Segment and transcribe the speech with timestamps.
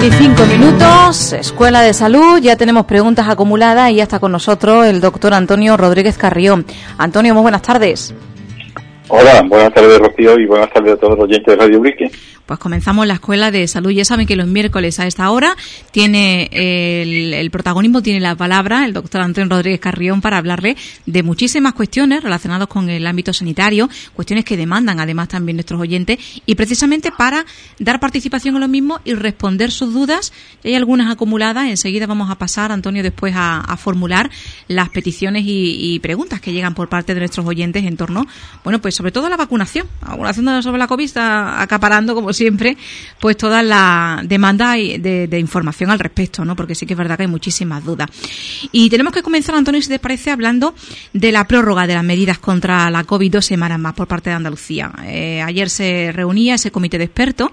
[0.00, 5.00] 25 minutos, Escuela de Salud, ya tenemos preguntas acumuladas y ya está con nosotros el
[5.00, 6.64] doctor Antonio Rodríguez Carrión.
[6.98, 8.14] Antonio, muy buenas tardes.
[9.08, 12.10] Hola, buenas tardes Rocío y buenas tardes a todos los oyentes de Radio Brique.
[12.48, 13.90] Pues comenzamos la escuela de salud.
[13.90, 15.54] Ya saben que los miércoles a esta hora
[15.90, 20.74] tiene el, protagonismo, tiene la palabra el doctor Antonio Rodríguez Carrión para hablarle
[21.04, 26.20] de muchísimas cuestiones relacionadas con el ámbito sanitario, cuestiones que demandan además también nuestros oyentes
[26.46, 27.44] y precisamente para
[27.80, 30.32] dar participación en lo mismo y responder sus dudas.
[30.64, 31.68] Hay algunas acumuladas.
[31.68, 34.30] Enseguida vamos a pasar, Antonio, después a, formular
[34.68, 38.26] las peticiones y, preguntas que llegan por parte de nuestros oyentes en torno,
[38.64, 39.86] bueno, pues sobre todo la vacunación.
[40.00, 42.76] La vacunación sobre la COVID acaparando como siempre,
[43.20, 46.56] pues toda la demanda de, información al respecto, ¿no?
[46.56, 48.08] Porque sí que es verdad que hay muchísimas dudas.
[48.72, 50.74] Y tenemos que comenzar, Antonio, si te parece, hablando
[51.12, 54.36] de la prórroga de las medidas contra la COVID dos semanas más por parte de
[54.36, 54.92] Andalucía.
[55.04, 57.50] Eh, ayer se reunía ese comité de expertos.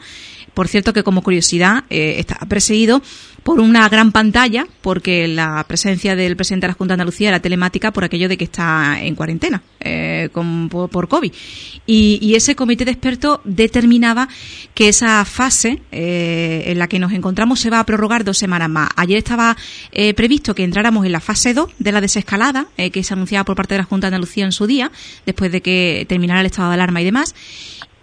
[0.56, 3.04] Por cierto que como curiosidad eh, está perseguido
[3.46, 7.40] por una gran pantalla, porque la presencia del presidente de la Junta de Andalucía era
[7.40, 11.32] telemática por aquello de que está en cuarentena eh, por, COVID.
[11.86, 14.28] Y, ese comité de expertos determinaba
[14.74, 18.68] que esa fase eh, en la que nos encontramos se va a prorrogar dos semanas
[18.68, 18.90] más.
[18.96, 19.56] Ayer estaba
[19.92, 23.56] eh, previsto que entráramos en la fase 2 de la desescalada, que se anunciaba por
[23.56, 24.92] parte de la Junta de Andalucía en su día,
[25.28, 27.36] después de que terminara el estado de alarma y demás.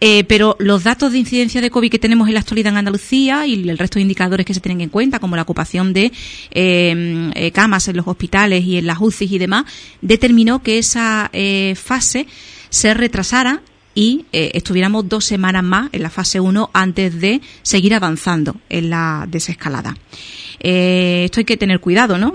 [0.05, 3.47] Eh, pero los datos de incidencia de COVID que tenemos en la actualidad en Andalucía
[3.47, 6.11] y el resto de indicadores que se tienen en cuenta, como la ocupación de
[6.51, 9.65] eh, eh, camas en los hospitales y en las UCI y demás,
[10.01, 11.31] determinó que esa
[11.77, 12.27] fase
[12.69, 13.63] se retrasara
[13.95, 19.29] y estuviéramos dos semanas más en la fase 1 antes de seguir avanzando en la
[19.31, 19.95] desescalada.
[20.59, 22.33] esto hay que tener cuidado, ¿no?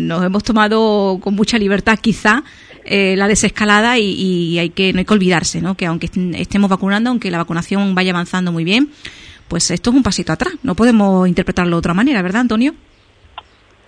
[0.00, 2.42] nos hemos tomado con mucha libertad quizá
[2.88, 5.76] eh, la desescalada y, hay que no hay que olvidarse, ¿no?
[5.76, 8.88] Que aunque estemos vacunando, aunque la vacunación vaya avanzando muy bien,
[9.48, 10.54] pues esto es un pasito atrás.
[10.62, 12.74] No podemos interpretarlo de otra manera, ¿verdad, Antonio?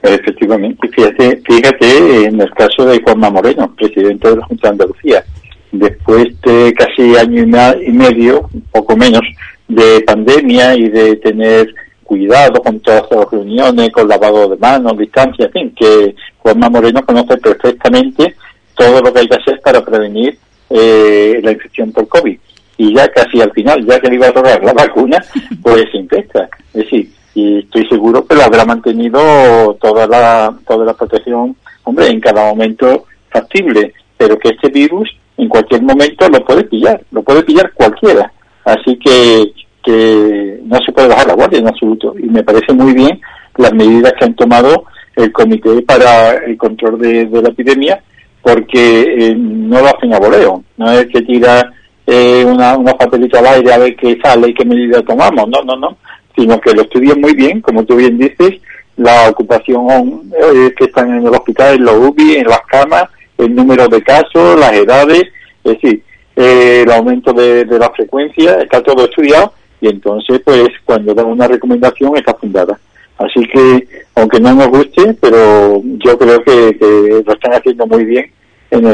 [0.02, 0.88] Efectivamente.
[0.88, 5.24] Fíjate, fíjate en el caso de Juanma Moreno, presidente de la Junta de Andalucía.
[5.72, 9.22] Después de casi año y medio, poco menos,
[9.68, 15.46] de pandemia y de tener cuidado con todas las reuniones, con lavado de manos, distancia,
[15.46, 18.34] en fin, que Juanma Moreno conoce perfectamente
[18.80, 20.38] todo lo que hay que hacer para prevenir
[20.70, 22.38] eh, la infección por COVID.
[22.78, 25.22] Y ya casi al final, ya que le iba a tocar la vacuna,
[25.62, 26.48] pues se infecta.
[26.72, 31.54] Es decir, y estoy seguro que lo habrá mantenido toda la, toda la protección,
[31.84, 37.02] hombre, en cada momento factible, pero que este virus en cualquier momento lo puede pillar,
[37.10, 38.32] lo puede pillar cualquiera.
[38.64, 39.52] Así que,
[39.84, 42.14] que no se puede bajar la guardia en absoluto.
[42.18, 43.20] Y me parece muy bien
[43.58, 44.84] las medidas que han tomado
[45.16, 48.02] el Comité para el Control de la Epidemia
[48.42, 51.72] porque eh, no lo hacen a voleo, no es que tira
[52.06, 55.62] eh, una, una papelita al aire a ver qué sale y qué medida tomamos, no,
[55.62, 55.96] no, no,
[56.36, 58.60] sino que lo estudian muy bien, como tú bien dices,
[58.96, 63.04] la ocupación eh, que están en el hospital, en los UBI, en las camas,
[63.38, 65.24] el número de casos, las edades,
[65.64, 66.02] es decir,
[66.36, 69.52] el aumento de, la frecuencia, está todo estudiado.
[69.80, 72.78] Y entonces pues cuando dan una recomendación está fundada.
[73.20, 78.32] Así que, aunque no nos guste, pero yo creo que, lo están haciendo muy bien
[78.70, 78.86] en,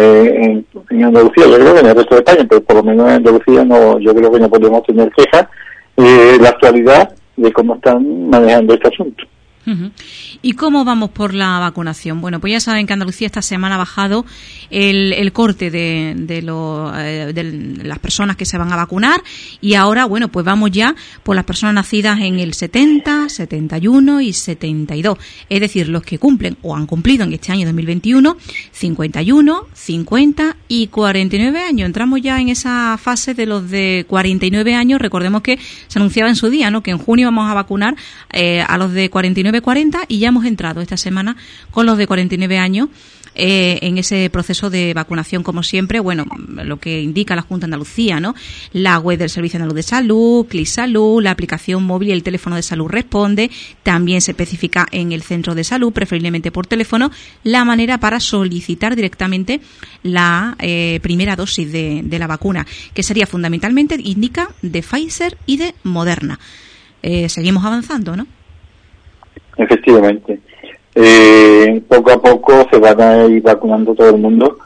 [0.90, 3.14] en, Andalucía, yo creo que en el resto de España, pero por lo menos en
[3.14, 5.46] Andalucía no, yo creo que no podemos tener quejas
[5.96, 9.24] eh, la actualidad de cómo están manejando este asunto.
[10.42, 12.20] ¿Y cómo vamos por la vacunación?
[12.20, 14.24] Bueno, pues ya saben que Andalucía esta semana ha bajado
[14.70, 17.44] el, corte de, eh, de,
[17.84, 19.22] las personas que se van a vacunar
[19.60, 24.32] y ahora, bueno, pues vamos ya por las personas nacidas en el 70, 71 y
[24.32, 25.18] 72.
[25.48, 28.36] Es decir, los que cumplen o han cumplido en este año 2021
[28.72, 31.86] 51, 50 y 49 años.
[31.86, 35.00] Entramos ya en esa fase de los de 49 años.
[35.00, 36.82] Recordemos que se anunciaba en su día, ¿no?
[36.82, 37.96] Que en junio vamos a vacunar
[38.32, 41.36] eh, a los de 49 40 y ya hemos entrado esta semana
[41.70, 42.88] con los de 49 años
[43.38, 47.74] eh, en ese proceso de vacunación, como siempre, bueno, lo que indica la Junta de
[47.74, 48.34] Andalucía, ¿no?
[48.72, 52.56] La web del Servicio Andaluz de Salud, Clic Salud, la aplicación móvil y el teléfono
[52.56, 53.50] de salud responde.
[53.82, 57.10] También se especifica en el centro de salud, preferiblemente por teléfono,
[57.44, 59.60] la manera para solicitar directamente
[60.02, 65.58] la eh, primera dosis de, de, la vacuna, que sería fundamentalmente, indica, de Pfizer y
[65.58, 66.40] de Moderna.
[67.02, 68.26] Eh, seguimos avanzando, ¿no?
[69.56, 70.40] Efectivamente.
[70.94, 74.56] Eh, poco a poco se van a ir vacunando todo el mundo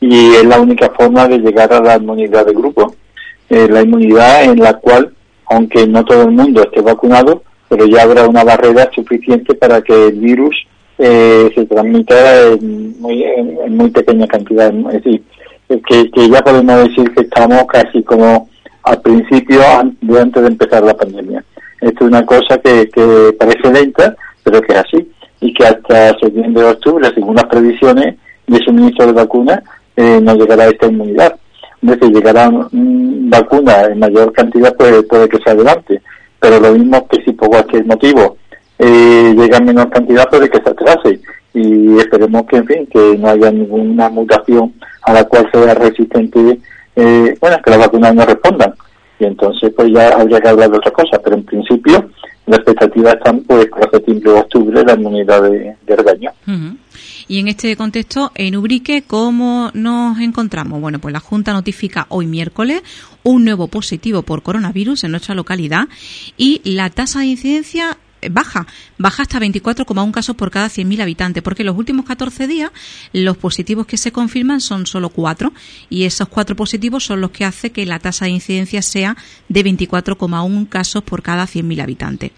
[0.00, 2.94] y es la única forma de llegar a la inmunidad de grupo.
[3.48, 5.12] Eh, la inmunidad en la cual,
[5.46, 10.08] aunque no todo el mundo esté vacunado, pero ya habrá una barrera suficiente para que
[10.08, 10.56] el virus
[10.98, 14.72] eh, se transmita en muy, en, muy pequeña cantidad.
[14.92, 15.22] Es decir,
[15.68, 18.48] que, que ya podemos decir que estamos casi como
[18.82, 21.44] al principio, antes de empezar la pandemia.
[21.80, 25.10] Esto es una cosa que, que parece lenta, pero que es así,
[25.40, 28.16] y que hasta septiembre o octubre, según las previsiones
[28.46, 29.60] de suministro de vacunas,
[29.96, 31.36] eh, no llegará esta inmunidad.
[31.82, 36.02] Es decir, llegará vacuna en mayor cantidad, puede, puede que sea adelante,
[36.38, 38.36] pero lo mismo que si por cualquier motivo
[38.78, 41.20] eh, llega en menor cantidad, puede que se atrase.
[41.52, 44.72] Y esperemos que, en fin, que no haya ninguna mutación
[45.02, 46.60] a la cual sea resistente,
[46.96, 48.74] eh, bueno, que las vacunas no respondan.
[49.20, 52.10] Y entonces, pues ya habría que hablar de otra cosa, pero en principio,
[52.46, 56.30] la expectativa está pues para septiembre o octubre la inmunidad de, de.
[57.28, 60.80] Y en este contexto, en Ubrique, ¿cómo nos encontramos?
[60.80, 62.82] Bueno, pues la Junta notifica hoy miércoles
[63.22, 65.86] un nuevo positivo por coronavirus en nuestra localidad
[66.36, 67.98] y la tasa de incidencia
[68.30, 68.66] baja,
[68.98, 72.70] baja hasta 24,1 casos por cada 100.000 habitantes, porque los últimos 14 días
[73.12, 75.52] los positivos que se confirman son solo 4
[75.88, 79.16] y esos 4 positivos son los que hace que la tasa de incidencia sea
[79.48, 82.32] de 24,1 casos por cada 100.000 habitantes.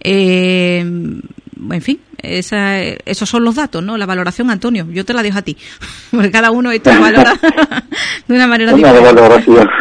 [0.00, 3.96] Eh, en fin, esos son los datos, ¿no?
[3.96, 5.56] La valoración, Antonio, yo te la dejo a ti,
[6.10, 7.34] porque cada uno esto valora
[8.28, 9.20] de una manera una diferente.
[9.20, 9.68] Valoración.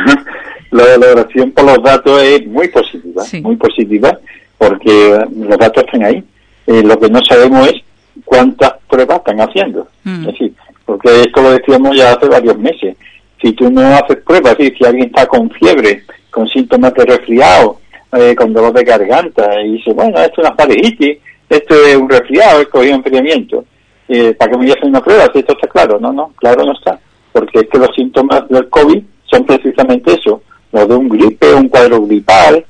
[0.72, 4.18] La valoración por los datos es muy positiva, muy positiva
[4.64, 6.24] porque los datos están ahí.
[6.68, 7.82] Eh, lo que no sabemos es
[8.24, 9.88] cuántas pruebas están haciendo.
[10.06, 10.22] Mm.
[10.22, 10.54] Es decir,
[10.86, 12.96] porque esto lo decíamos ya hace varios meses.
[13.42, 17.80] Si tú no haces pruebas, es si alguien está con fiebre, con síntomas de resfriado,
[18.14, 21.18] eh, con dolor de garganta, y dice, bueno, esto es una faringitis,
[21.50, 23.66] esto es un resfriado, es un enfriamiento,
[24.08, 25.30] eh, ¿para qué me voy a hacer una prueba?
[25.34, 26.98] Si esto está claro, no, no, claro no está.
[27.34, 31.68] Porque es que los síntomas del COVID son precisamente eso, los de un gripe, un
[31.68, 32.66] cuadro gripal,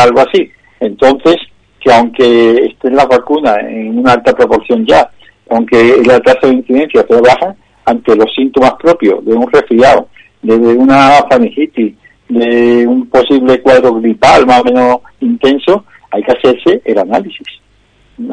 [0.00, 0.50] algo así.
[0.80, 1.36] Entonces,
[1.80, 5.10] que aunque estén las vacunas en una alta proporción ya,
[5.50, 10.08] aunque la tasa de incidencia sea baja, ante los síntomas propios de un resfriado,
[10.42, 11.94] de una faringitis,
[12.28, 17.46] de un posible cuadro gripal más o menos intenso, hay que hacerse el análisis.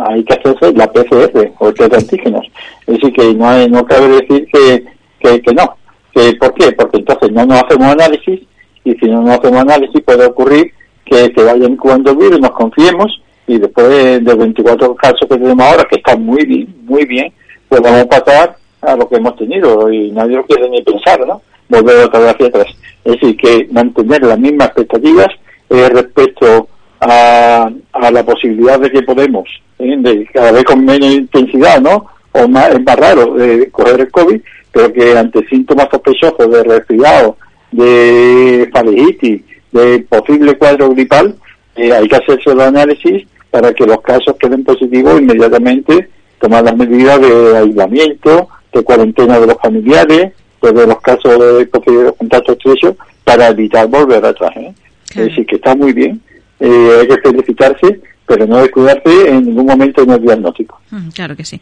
[0.07, 2.47] Hay que hacerse la PCR o el test de antígenos.
[2.87, 4.85] Es decir, que no, hay, no cabe decir que,
[5.19, 5.75] que, que no.
[6.13, 6.71] Que, ¿Por qué?
[6.71, 8.41] Porque entonces no nos hacemos análisis
[8.83, 10.73] y si no nos hacemos análisis puede ocurrir
[11.05, 15.83] que, que vaya incubando el nos confiemos y después de, 24 casos que tenemos ahora,
[15.89, 17.31] que están muy bien, muy bien,
[17.67, 21.25] pues vamos a pasar a lo que hemos tenido y nadie lo quiere ni pensar,
[21.25, 21.41] ¿no?
[21.69, 22.67] Volver otra vez hacia atrás.
[23.03, 25.27] Es decir, que mantener las mismas expectativas
[25.69, 26.67] eh, respecto
[26.99, 29.49] a, a, la posibilidad de que podemos,
[29.79, 29.95] ¿eh?
[29.97, 32.05] de cada vez con menos intensidad, ¿no?
[32.31, 34.41] O más, es más raro de coger el COVID,
[34.71, 37.37] pero que ante síntomas sospechosos de resfriado,
[37.71, 39.41] de faringitis,
[39.73, 41.35] de posible cuadro gripal,
[41.75, 46.09] eh, hay que hacerse el análisis para que los casos queden positivos inmediatamente,
[46.39, 50.31] tomar las medidas de aislamiento, de cuarentena de los familiares,
[50.61, 51.69] de los casos de
[52.17, 54.51] contacto estrecho, para evitar volver atrás.
[54.55, 54.73] ¿eh?
[55.09, 56.21] Es decir, que está muy bien,
[56.59, 60.79] eh, hay que felicitarse, pero no descuidarse en ningún momento en el diagnóstico.
[60.91, 61.59] Mm, claro que sí.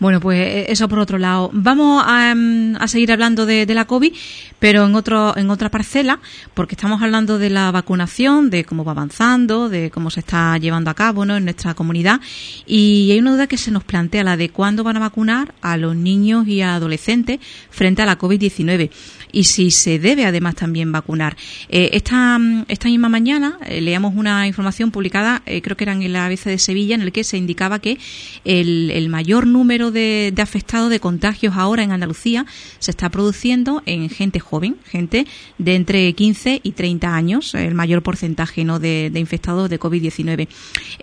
[0.00, 1.50] Bueno, pues eh, eso por otro lado.
[1.52, 4.12] Vamos a, em, seguir hablando de, la COVID,
[4.58, 6.20] pero en otro en otra parcela,
[6.54, 10.90] porque estamos hablando de la vacunación, de cómo va avanzando, de cómo se está llevando
[10.90, 11.36] a cabo ¿no?
[11.36, 12.20] en nuestra comunidad.
[12.64, 15.76] Y hay una duda que se nos plantea, la de cuándo van a vacunar a
[15.76, 17.40] los niños y adolescentes
[17.70, 18.90] frente a la COVID-19
[19.30, 21.36] y si se debe además también vacunar.
[21.68, 22.38] Eh, esta,
[22.68, 26.58] esta misma mañana eh, leíamos una información publicada, creo que era en la ABC de
[26.58, 27.98] Sevilla, en el que se indicaba que
[28.44, 32.46] el, el mayor número de, afectados de contagios ahora en Andalucía
[32.78, 35.26] se está produciendo en gente joven, gente
[35.58, 38.78] de entre 15 y 30 años, el mayor porcentaje ¿no?
[38.78, 40.48] de, infectados de COVID-19.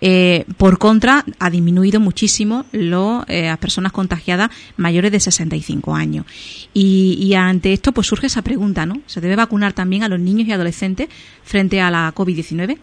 [0.00, 6.26] Eh, por contra, ha disminuido muchísimo lo, eh, las personas contagiadas mayores de 65 años.
[6.74, 9.00] Y, y ante esto, pues surge esa pregunta, ¿no?
[9.06, 11.08] ¿Se debe vacunar también a los niños y adolescentes
[11.42, 12.78] frente a la COVID-19?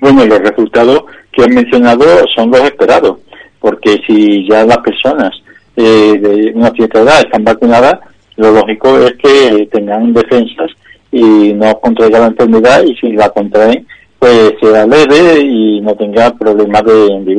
[0.00, 3.18] Bueno, los resultados que han mencionado son los esperados
[3.62, 5.30] porque si ya las personas
[5.76, 7.98] eh, de una cierta edad están vacunadas,
[8.36, 10.70] lo lógico es que tengan defensas
[11.10, 13.86] y no contraigan la enfermedad y si la contraen,
[14.18, 16.92] pues sea leve y no tenga problemas de,
[17.24, 17.34] de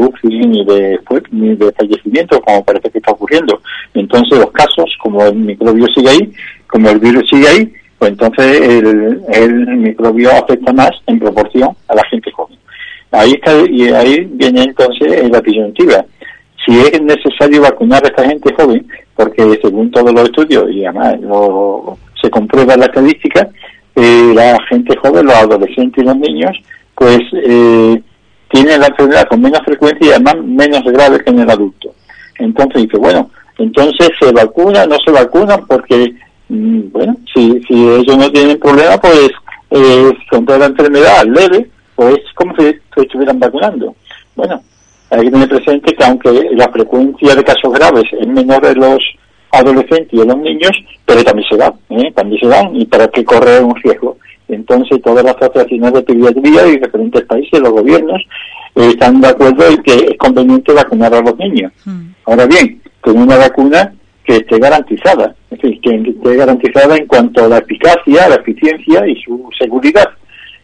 [0.48, 1.00] ni de,
[1.32, 3.60] ni de fallecimiento, como parece que está ocurriendo.
[3.94, 6.34] Entonces los casos, como el microbio sigue ahí,
[6.68, 11.96] como el virus sigue ahí, pues entonces el, el microbio afecta más en proporción a
[11.96, 12.58] la gente joven.
[13.12, 16.06] Ahí está, y ahí viene entonces la disyuntiva
[16.66, 21.16] si es necesario vacunar a esta gente joven, porque según todos los estudios, y además
[22.22, 23.48] se comprueba la estadística,
[23.96, 26.58] eh, la gente joven, los adolescentes y los niños,
[26.96, 28.02] pues eh,
[28.50, 31.94] tienen la enfermedad con menos frecuencia y además menos grave que en el adulto.
[32.40, 36.16] Entonces dice, bueno, entonces se vacuna, no se vacuna porque,
[36.50, 39.32] mm, bueno, si, si ellos no tienen problema, pues
[39.72, 42.64] eh, contra la enfermedad leve, pues como si
[42.96, 43.96] se estuvieran vacunando.
[44.36, 44.62] Bueno,
[45.14, 49.00] hay que tener presente que aunque la frecuencia de casos graves es menor en los
[49.52, 50.72] adolescentes y en los niños,
[51.06, 52.12] pero también se dan, ¿eh?
[52.16, 54.18] también se dan, y para qué correr un riesgo.
[54.48, 58.22] Entonces, todas las asociaciones de pediatría y diferentes países, los gobiernos,
[58.76, 61.72] eh, están de acuerdo en que es conveniente vacunar a los niños.
[61.86, 62.10] Hmm.
[62.26, 63.94] Ahora bien, con una vacuna
[64.26, 69.08] que esté garantizada, es decir, que esté garantizada en cuanto a la eficacia, la eficiencia
[69.08, 70.10] y su seguridad.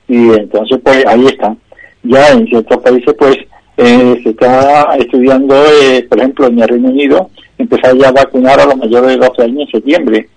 [0.07, 1.57] Y entonces, pues ahí están.
[2.03, 3.37] Ya en ciertos países, pues
[3.81, 8.59] eh, se está estudiando, eh, por ejemplo, en el Reino Unido, empezar ya a vacunar
[8.59, 10.29] a los mayores de 12 años en septiembre.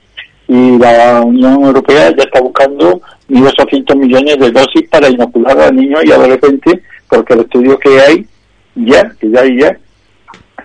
[0.46, 6.04] Y la Unión Europea ya está buscando 1.800 millones de dosis para inocular a niños
[6.04, 8.26] y adolescentes, porque los estudios que hay
[8.76, 9.76] ya, que ya hay ya,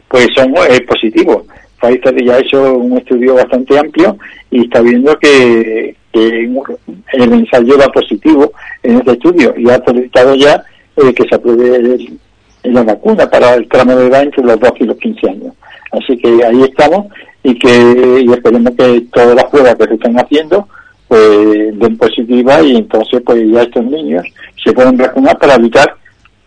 [0.07, 1.46] pues son eh, positivos.
[1.81, 4.17] Pfizer ya ha hecho un estudio bastante amplio
[4.51, 10.63] y está viendo que, el ensayo va positivo en este estudio y ha solicitado ya
[10.96, 11.77] eh, que se apruebe
[12.74, 15.54] la vacuna para el tramo de edad entre los 12 y los 15 años.
[15.92, 17.08] Así que ahí estamos
[17.44, 20.68] y que y esperemos que todas las pruebas que se están haciendo
[21.08, 24.26] pues den positiva y entonces pues ya estos niños
[24.62, 25.96] se pueden vacunar para evitar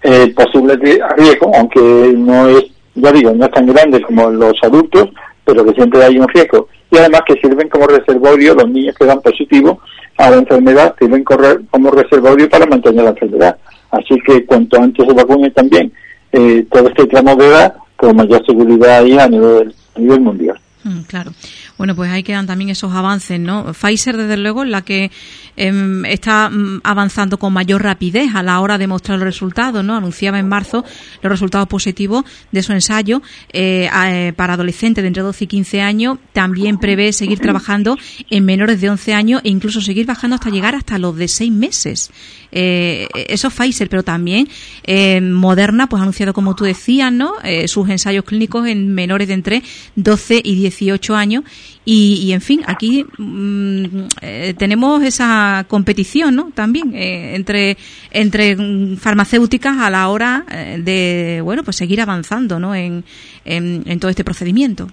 [0.03, 0.79] eh, posibles
[1.17, 1.81] riesgos, aunque
[2.17, 5.11] no es, ya digo, no es tan grande como los adultos,
[5.45, 6.69] pero que siempre hay un riesgo.
[6.91, 9.81] Y además que sirven como reservorio, los niños que dan positivo
[10.17, 13.57] a la enfermedad sirven como reservorio para mantener la enfermedad.
[13.91, 15.93] Así que cuanto antes se vacune también
[16.33, 20.61] eh, todo este tramo de edad, con mayor seguridad ahí a nivel, a nivel mundial.
[20.85, 21.33] Mm, claro.
[21.81, 23.73] Bueno, pues ahí quedan también esos avances, ¿no?
[23.73, 25.11] Pfizer, desde luego, la que
[25.57, 29.97] em, está mm, avanzando con mayor rapidez a la hora de mostrar los resultados, ¿no?
[29.97, 30.85] Anunciaba en marzo
[31.23, 33.23] los resultados positivos de su ensayo
[33.55, 36.19] eh, eh, para adolescentes de entre 12 y 15 años.
[36.35, 37.97] También prevé seguir trabajando
[38.29, 41.51] en menores de 11 años e incluso seguir bajando hasta llegar hasta los de 6
[41.51, 42.11] meses.
[42.53, 44.51] Eh, eso es Pfizer, pero también
[44.85, 47.37] eh, Moderna, pues ha anunciado, como tú decías, ¿no?
[47.69, 49.63] sus ensayos clínicos en menores de entre
[49.95, 51.45] 12 y 18 años
[51.85, 53.85] y, en fin, aquí mm,
[54.23, 56.51] eh, tenemos esa competición ¿no?
[56.55, 57.77] también eh, entre,
[58.11, 58.57] entre
[58.97, 62.75] farmacéuticas a la hora eh, de bueno pues seguir avanzando ¿no?
[62.75, 63.05] en,
[63.45, 64.87] en, todo este procedimiento.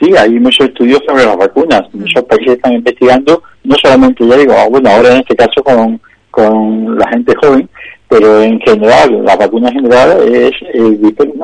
[0.00, 1.82] Sí, hay muchos estudios sobre las vacunas.
[1.92, 6.98] Muchos países están investigando, no solamente, ya digo, bueno, ahora en este caso con, con
[6.98, 7.68] la gente joven,
[8.08, 10.52] pero en general, la vacuna en general es,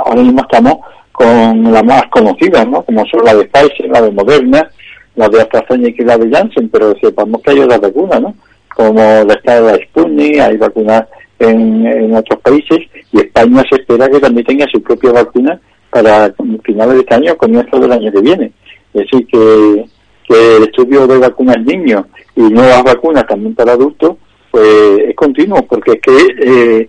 [0.04, 0.74] ahora mismo estamos
[1.18, 2.82] con las más conocidas, ¿no?
[2.84, 4.70] Como son la de Pfizer, la de Moderna,
[5.16, 8.34] la de AstraZeneca y la de Janssen, pero sepamos que hay otras vacunas, ¿no?
[8.76, 11.06] Como la está de Sputnik, hay vacunas
[11.40, 12.78] en, en otros países
[13.12, 15.60] y España se espera que también tenga su propia vacuna
[15.90, 16.32] para
[16.62, 18.52] finales de este año comienzo del año que viene.
[18.94, 19.86] Es decir, que,
[20.28, 22.04] que el estudio de vacunas niños
[22.36, 24.18] y nuevas vacunas también para adultos,
[24.52, 26.88] pues es continuo, porque es que eh,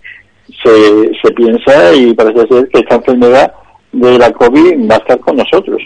[0.64, 3.54] se, se piensa y parece ser que esta enfermedad
[3.92, 5.82] de la COVID va a estar con nosotros.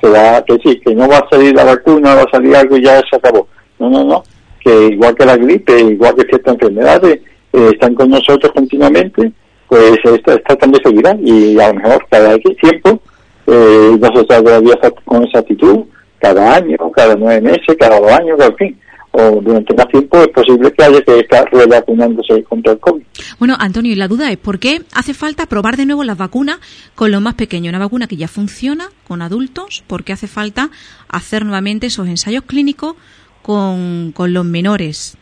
[0.00, 2.76] Que, va, que sí, que no va a salir la vacuna, va a salir algo
[2.76, 3.48] y ya se acabó.
[3.78, 4.24] No, no, no.
[4.60, 7.20] Que igual que la gripe, igual que ciertas enfermedades,
[7.52, 9.32] eh, están con nosotros continuamente,
[9.68, 13.00] pues esta, esta también seguirá y a lo mejor cada tiempo
[13.46, 15.84] eh, no se sabe todavía con esa actitud,
[16.18, 18.78] cada año, cada nueve meses, cada dos años, en fin
[19.16, 23.02] o durante más tiempo es posible que haya que estar revacunándose contra el COVID.
[23.38, 26.58] Bueno, Antonio, y la duda es, ¿por qué hace falta probar de nuevo las vacunas
[26.96, 27.70] con los más pequeños?
[27.70, 30.70] Una vacuna que ya funciona con adultos, ¿por qué hace falta
[31.08, 32.96] hacer nuevamente esos ensayos clínicos
[33.42, 35.16] con, con los menores?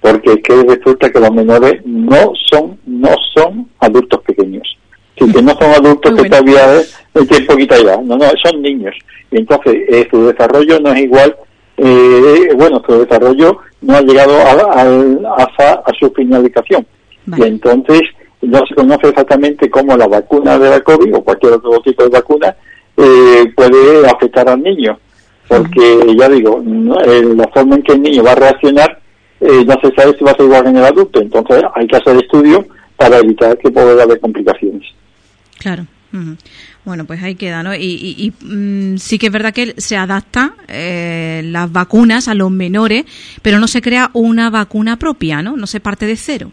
[0.00, 4.76] Porque es que resulta que los menores no son, no son adultos pequeños.
[5.16, 6.80] Si que no son adultos que todavía
[7.12, 8.94] tienen poquita edad, no, no, son niños.
[9.30, 11.36] Y entonces eh, su desarrollo no es igual
[11.78, 16.86] eh, bueno, su desarrollo no ha llegado a, a, su finalización.
[17.36, 18.00] Y entonces
[18.42, 22.08] no se conoce exactamente cómo la vacuna de la COVID o cualquier otro tipo de
[22.08, 22.54] vacuna
[22.96, 24.98] eh, puede afectar al niño.
[25.46, 26.62] Porque, ya digo,
[27.06, 28.98] eh, la forma en que el niño va a reaccionar
[29.40, 31.20] eh, no se sabe si va a ser igual en el adulto.
[31.20, 32.64] Entonces hay que hacer estudios
[32.96, 34.82] para evitar que pueda haber complicaciones.
[35.58, 35.84] Claro.
[36.88, 37.74] Bueno, pues ahí queda, ¿no?
[37.74, 43.04] Y, mm, sí que es verdad que se adapta eh, las vacunas a los menores,
[43.42, 45.54] pero no se crea una vacuna propia, ¿no?
[45.54, 46.50] No se parte de cero.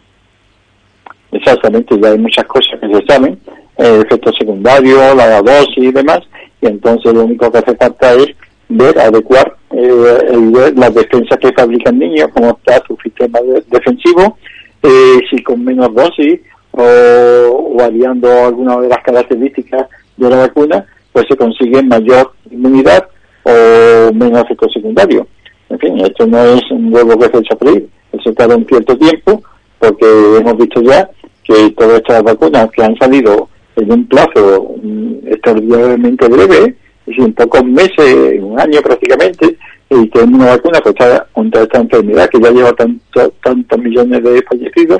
[1.32, 3.40] Exactamente, ya hay muchas cosas que se saben,
[3.78, 6.20] eh, efectos secundarios, la dosis y demás,
[6.62, 8.28] y entonces lo único que hace falta es
[8.68, 13.40] ver, adecuar eh, las defensas que fabrican niños, cómo está su sistema
[13.70, 14.38] defensivo,
[14.84, 19.88] eh, si con menos dosis o, variando alguna de las características
[20.18, 23.08] de la vacuna, pues se consigue mayor inmunidad
[23.44, 25.28] o menos efecto secundario.
[25.70, 28.66] En fin, esto no es un huevo que se echa a freír, eso tarda un
[28.66, 29.42] cierto tiempo,
[29.80, 30.06] porque
[30.40, 31.10] hemos visto ya
[31.44, 36.76] que todas estas vacunas que han salido en un plazo mm, extraordinariamente breve,
[37.08, 39.58] y en pocos meses, un año prácticamente,
[39.90, 44.42] y que una vacuna contra, contra esta enfermedad que ya lleva tanto, tantos millones de
[44.44, 45.00] fallecidos.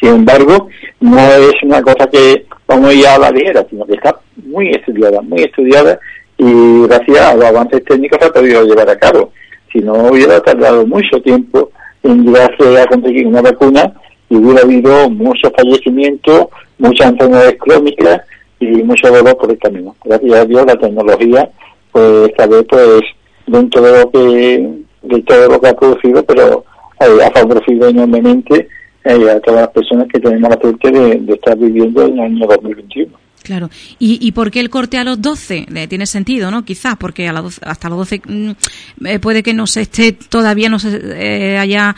[0.00, 0.68] Sin embargo,
[1.00, 4.18] no es una cosa que vamos a ir a la ligera, sino que está
[4.54, 5.98] muy estudiada, muy estudiada
[6.38, 9.32] y gracias a los avances técnicos se ha podido llevar a cabo.
[9.72, 11.70] Si no hubiera tardado mucho tiempo
[12.02, 13.92] en llegarse a conseguir una vacuna
[14.30, 16.46] y hubiera habido muchos fallecimientos,
[16.78, 18.20] muchas enfermedades crónicas
[18.60, 19.96] y mucho dolor por el camino.
[20.04, 21.50] Gracias a Dios la tecnología,
[21.92, 23.00] pues esta vez pues
[23.46, 26.64] dentro de lo que de todo lo que ha producido, pero
[27.00, 28.68] eh, ha favorecido enormemente
[29.04, 32.46] eh, a todas las personas que tenemos la suerte de, estar viviendo en el año
[32.46, 33.23] 2021.
[33.44, 33.70] Claro.
[34.00, 35.66] ¿Y, ¿Y por qué el corte a los 12?
[35.72, 36.64] Eh, tiene sentido, ¿no?
[36.64, 40.80] Quizás, porque a la hasta los 12 mm, puede que no se esté, todavía no
[40.80, 41.94] se haya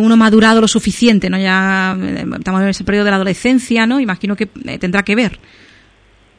[0.00, 1.38] uno madurado lo suficiente, ¿no?
[1.38, 1.94] Ya
[2.38, 4.00] estamos en ese periodo de la adolescencia, ¿no?
[4.00, 5.38] Imagino que tendrá que ver.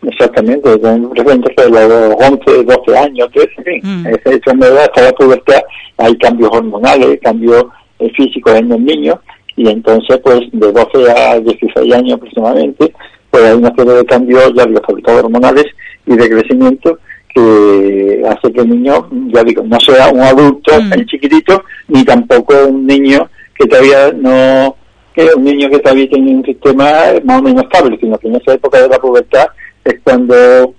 [0.04, 4.08] Exactamente, con de los 11, 12 años, 13, en fin, mm.
[4.08, 5.62] esa enfermedad hasta la pubertad
[5.98, 7.66] hay cambios hormonales, cambios
[8.00, 9.20] eh, físicos en los niños,
[9.56, 12.92] y entonces, pues, de 12 a 16 años aproximadamente,
[13.32, 15.66] pues hay una serie de cambios, ya digo, sobre todo hormonales
[16.06, 17.00] y de crecimiento,
[17.34, 21.06] que hace que el niño, ya digo, no sea un adulto mm.
[21.06, 24.76] chiquitito, ni tampoco un niño que todavía no,
[25.16, 26.86] que un niño que todavía tiene un sistema
[27.24, 29.46] más o menos estable, sino que en esa época de la pubertad
[29.86, 30.76] es cuando,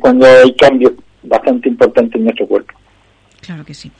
[0.00, 2.74] cuando hay cambios bastante importantes en nuestro cuerpo.
[3.40, 3.90] Claro que sí.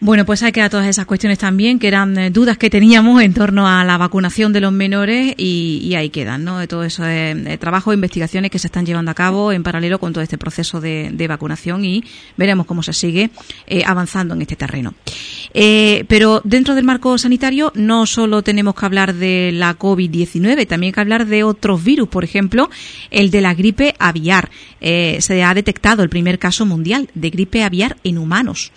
[0.00, 3.20] Bueno, pues hay que dar todas esas cuestiones también, que eran eh, dudas que teníamos
[3.20, 6.60] en torno a la vacunación de los menores y, ahí quedan, ¿no?
[6.60, 9.98] De todo eso de, trabajo e investigaciones que se están llevando a cabo en paralelo
[9.98, 12.04] con todo este proceso de, vacunación y
[12.36, 13.30] veremos cómo se sigue
[13.66, 14.94] eh, avanzando en este terreno.
[15.52, 20.90] Eh, pero dentro del marco sanitario no solo tenemos que hablar de la COVID-19, también
[20.90, 22.70] hay que hablar de otros virus, por ejemplo,
[23.10, 24.48] el de la gripe aviar.
[24.80, 28.70] se ha detectado el primer caso mundial de gripe aviar en humanos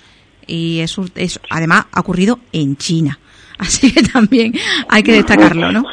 [0.51, 3.17] y eso, eso además ha ocurrido en China.
[3.57, 4.53] Así que también
[4.89, 5.83] hay que destacarlo, ¿no?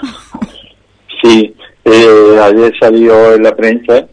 [1.22, 4.06] Sí, eh, ayer salió en la prensa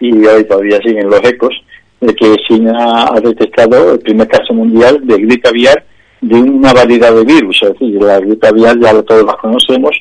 [0.00, 1.54] y hoy todavía siguen los ecos
[2.00, 5.84] de que China ha detectado el primer caso mundial de gripe aviar
[6.20, 7.58] de una variedad de virus.
[7.62, 9.94] Es decir, la gripe aviar ya todos la conocemos,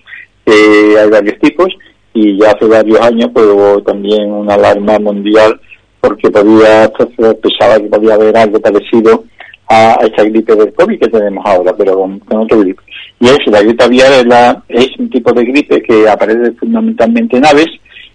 [0.46, 1.68] eh, hay varios tipos
[2.14, 5.60] y ya hace varios años pues, hubo también una alarma mundial
[6.00, 9.26] porque podía, pensaba que podía haber algo parecido
[9.72, 12.82] a esta gripe del COVID que tenemos ahora, pero con, otro gripe.
[13.22, 17.38] Y es, la gripe aviar es, la, es un tipo de gripe que aparece fundamentalmente
[17.38, 17.70] en aves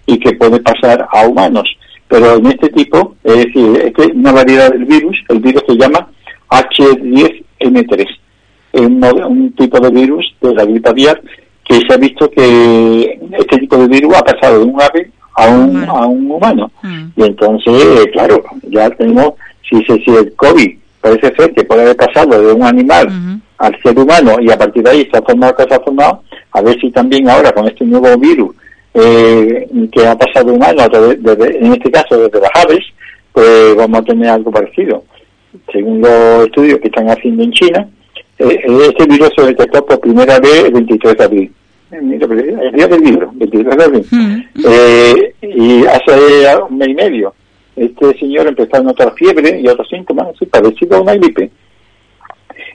[0.05, 1.67] y que puede pasar a humanos.
[2.09, 6.09] Pero en este tipo, es decir, es una variedad del virus, el virus se llama
[6.51, 8.07] H10N3.
[8.73, 11.23] Es un, tipo de virus de la gripe aviar
[11.65, 15.49] que se ha visto que este tipo de virus ha pasado de un ave a
[15.49, 16.71] un, a un humano.
[16.83, 17.07] Mm.
[17.17, 19.33] Y entonces, claro, ya tenemos,
[19.69, 23.07] si, si el COVID parece ser que puede haber pasado de un animal
[23.59, 25.85] al ser humano y a partir de ahí se ha formado lo que se ha
[25.85, 28.55] formado, a ver si también ahora con este nuevo virus
[28.95, 32.81] eh, que ha pasado de humano, en este caso desde las aves,
[33.33, 35.05] pues vamos a tener algo parecido.
[35.73, 37.89] Según los estudios que están haciendo en China,
[38.39, 41.53] eh, este virus se detectó por primera vez el 23 de abril.
[41.93, 44.07] Eh, el día del libro, 23 de abril.
[44.69, 47.35] eh, y hace un mes y medio
[47.77, 51.51] este señor empezó a notar fiebre y otros síntomas así parecido a una gripe.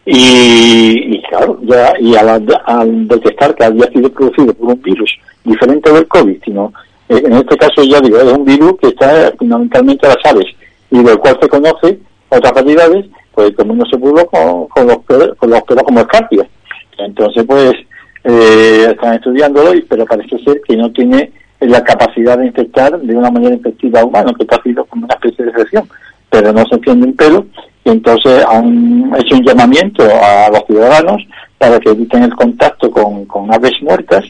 [0.05, 5.11] Y, claro, ya y al, detectar que había sido producido por un virus
[5.43, 6.73] diferente del COVID, sino
[7.09, 10.47] eh, en este caso ya digo, es un virus que está fundamentalmente a las aves
[10.89, 15.35] y del cual se conoce otras variedades, pues como no se pudo con, los pelos,
[15.37, 16.47] con los como escarpias.
[16.97, 17.73] Entonces, pues,
[18.23, 21.31] eh, están estudiándolo, pero parece ser que no tiene
[21.61, 25.15] la capacidad de infectar de una manera efectiva a humanos, que ha sido como una
[25.15, 25.87] especie de excepción,
[26.29, 27.45] pero no se entiende un pelo,
[27.83, 31.21] y entonces han hecho un llamamiento a los ciudadanos
[31.57, 34.25] para que eviten el contacto con, aves muertas,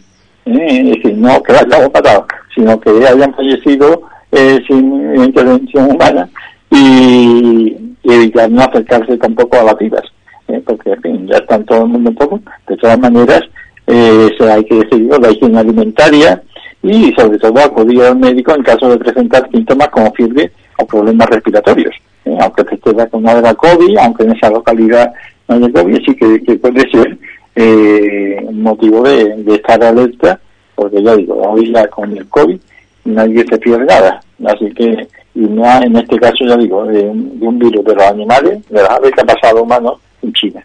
[0.45, 0.67] ¿eh?
[0.69, 6.29] es decir, no que las matado, sino que hayan fallecido eh, sin intervención humana
[6.69, 10.03] y, evitar no acercarse tampoco a las vivas,
[10.47, 10.61] ¿eh?
[10.65, 13.41] porque ya están todo el mundo un poco, de todas maneras,
[13.87, 16.41] se hay que decir la higiene alimentaria,
[16.83, 21.29] y sobre todo acudir al médico en caso de presentar síntomas como fiebre o problemas
[21.29, 21.95] respiratorios.
[22.25, 25.11] Eh, aunque te esté vacunado de la COVID, aunque en esa localidad
[25.47, 27.17] no haya COVID, sí que, puede ser
[27.55, 30.39] eh, motivo de, estar alerta,
[30.75, 32.59] porque ya digo, hoy con el COVID
[33.05, 37.59] nadie se pierde nada, así que, y no en este caso ya digo, de, un
[37.59, 40.63] virus de los animales, de las aves que ha pasado a humanos en China.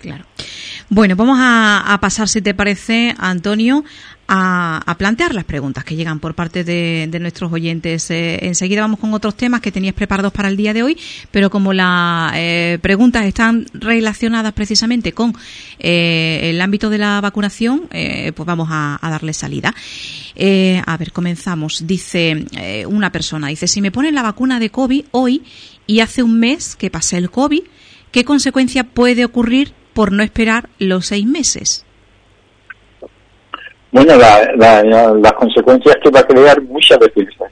[0.00, 0.24] claro.
[0.90, 3.84] Bueno, vamos a, pasar, si te parece, Antonio,
[4.28, 8.10] a, plantear las preguntas que llegan por parte de, nuestros oyentes.
[8.10, 10.98] Eh, enseguida vamos con otros temas que tenías preparados para el día de hoy,
[11.30, 15.34] pero como las eh, preguntas están relacionadas precisamente con
[15.78, 19.74] eh, el ámbito de la vacunación, pues vamos a, darle salida.
[20.86, 21.86] a ver, comenzamos.
[21.86, 22.44] Dice
[22.86, 25.42] una persona, dice, si me ponen la vacuna de COVID hoy
[25.86, 27.62] y hace un mes que pasé el COVID,
[28.12, 31.86] ¿qué consecuencia puede ocurrir por no esperar los seis meses?
[33.90, 37.50] Bueno, las consecuencias que va a crear muchas defensas.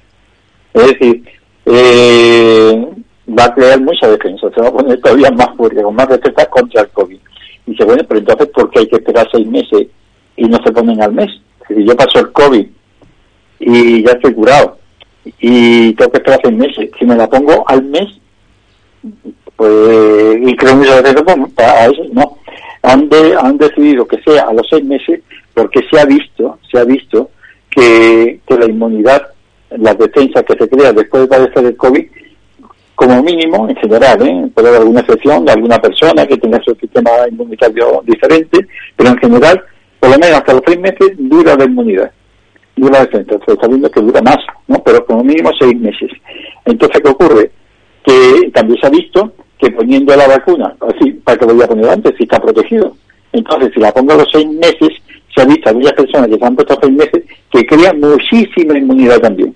[0.75, 1.25] Es decir,
[1.65, 2.87] eh,
[3.27, 6.49] va a crear mucha defensa, se va a poner todavía más fuerte, con más defensas
[6.49, 7.19] contra el COVID.
[7.67, 9.87] Y dice, bueno, pero entonces, ¿por qué hay que esperar seis meses
[10.37, 11.31] y no se ponen al mes?
[11.67, 12.67] Si yo paso el COVID
[13.59, 14.79] y ya estoy curado
[15.41, 18.21] y tengo que esperar seis meses, si me la pongo al mes,
[19.57, 22.39] pues, y creo muchas veces, bueno, para eso no.
[22.83, 23.09] Han,
[23.41, 25.21] han decidido que sea a los seis meses
[25.57, 27.31] porque se ha visto, se ha visto
[27.71, 29.23] que, que la inmunidad,
[29.71, 32.05] las defensas que se crean después de padecer el COVID,
[32.95, 34.51] como mínimo, en general, ¿eh?
[34.55, 38.67] puede haber alguna excepción de alguna persona que tenga su sistema inmunitario diferente,
[38.97, 39.65] pero en general,
[39.99, 42.11] por lo menos hasta los seis meses, dura la inmunidad,
[42.77, 43.33] dura la defensa.
[43.33, 44.39] Entonces, está viendo que dura más,
[44.69, 44.83] ¿no?
[44.85, 46.11] Pero como mínimo seis meses.
[46.67, 47.51] Entonces, ¿qué ocurre?
[48.05, 51.69] Que también se ha visto que poniendo la vacuna, así, para que lo voy a
[51.69, 52.95] poner antes, si está protegido.
[53.33, 54.91] Entonces, si la pongo a los seis meses,
[55.37, 58.79] se ha visto a muchas personas que se han puesto seis meses que crean muchísima
[58.79, 59.55] inmunidad también.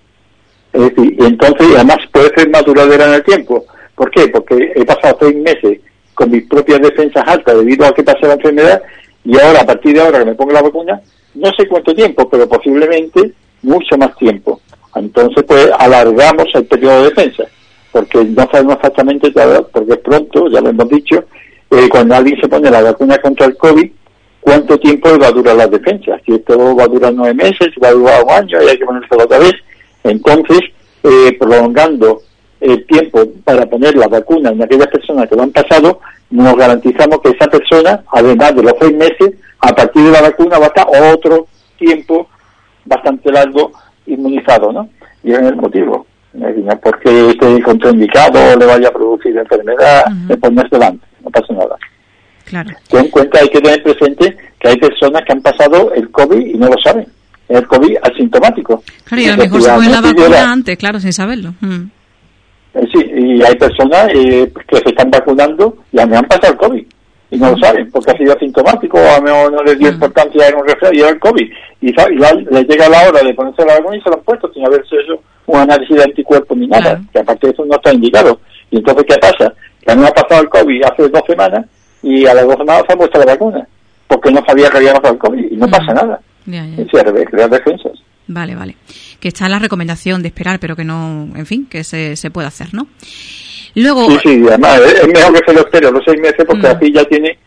[0.72, 3.64] Es decir, y entonces, además puede ser más duradera en el tiempo.
[3.94, 4.28] ¿Por qué?
[4.28, 5.80] Porque he pasado seis meses
[6.14, 8.82] con mis propias defensas altas debido a que pasé la enfermedad
[9.24, 11.00] y ahora, a partir de ahora que me pongo la vacuna,
[11.34, 14.60] no sé cuánto tiempo, pero posiblemente mucho más tiempo.
[14.94, 17.44] Entonces, pues alargamos el periodo de defensa,
[17.92, 19.32] porque no sabemos exactamente
[19.72, 21.24] porque es pronto, ya lo hemos dicho,
[21.70, 23.90] eh, cuando alguien se pone la vacuna contra el COVID,
[24.50, 26.18] cuánto tiempo va a durar la defensa.
[26.26, 28.84] Si esto va a durar nueve meses, va a durar un año y hay que
[28.84, 29.54] ponerse otra vez.
[30.02, 30.58] Entonces,
[31.04, 32.22] eh, prolongando
[32.60, 37.20] el tiempo para poner la vacuna en aquellas personas que lo han pasado, nos garantizamos
[37.20, 40.68] que esa persona, además de los seis meses, a partir de la vacuna va a
[40.68, 41.46] estar otro
[41.78, 42.26] tiempo
[42.84, 43.70] bastante largo
[44.06, 44.88] inmunizado, ¿no?
[45.22, 46.06] Y es el motivo.
[46.82, 51.76] Porque esté contraindicado le vaya a producir enfermedad, uh ponerse delante, no pasa nada.
[52.50, 52.70] Claro.
[52.88, 56.46] Ten en cuenta, hay que tener presente que hay personas que han pasado el COVID
[56.46, 57.06] y no lo saben.
[57.48, 58.82] El COVID asintomático.
[59.04, 61.54] Claro, y a lo mejor se ponen la vacuna antes, claro, sin saberlo.
[61.60, 61.82] Mm.
[62.74, 66.52] Eh, sí, y hay personas eh, que se están vacunando y a mí han pasado
[66.52, 66.84] el COVID
[67.30, 67.60] y no lo mm.
[67.60, 69.94] saben porque ha sido asintomático o a mí no les dio mm.
[69.94, 71.50] importancia en un resfriado y era el COVID.
[71.82, 74.66] Y, les llega la hora de ponerse la vacuna y se lo han puesto sin
[74.66, 78.40] haberse hecho un análisis de anticuerpos ni nada, que aparte de eso no está indicado.
[78.72, 79.54] Y entonces, ¿qué pasa?
[79.80, 81.66] Que a mí me ha pasado el COVID hace dos semanas
[82.02, 83.66] y a las dos semanas se ha puesto la vacuna,
[84.06, 85.70] porque no sabía que había pasado el COVID y no mm.
[85.70, 86.20] pasa nada.
[86.46, 87.92] Ya, crear defensas.
[88.26, 88.76] Vale, vale.
[89.18, 92.48] Que está la recomendación de esperar, pero que no, en fin, que se, se puede
[92.48, 92.86] hacer, ¿no?
[93.74, 94.08] Luego...
[94.10, 96.70] Sí, sí, además es mejor que se lo espere los seis meses porque mm.
[96.70, 97.38] así ya tiene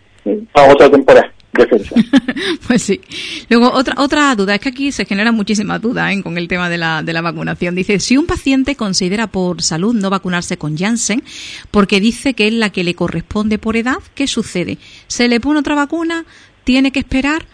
[0.54, 1.34] para otra temporada.
[2.68, 3.00] pues sí.
[3.50, 6.22] Luego, otra, otra duda, es que aquí se genera muchísima duda ¿eh?
[6.24, 7.76] con el tema de la, de la vacunación.
[7.76, 11.24] Dice, si un paciente considera por salud no vacunarse con Janssen,
[11.70, 14.78] porque dice que es la que le corresponde por edad, ¿qué sucede?
[15.08, 16.26] ¿Se le pone otra vacuna?
[16.64, 17.46] ¿Tiene que esperar?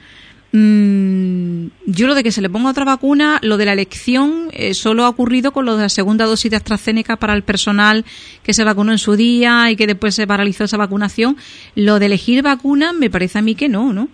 [0.51, 4.73] Mm, yo lo de que se le ponga otra vacuna, lo de la elección, eh,
[4.73, 8.03] solo ha ocurrido con lo de la segunda dosis de AstraZeneca para el personal
[8.43, 11.37] que se vacunó en su día y que después se paralizó esa vacunación.
[11.75, 14.07] Lo de elegir vacuna me parece a mí que no, ¿no?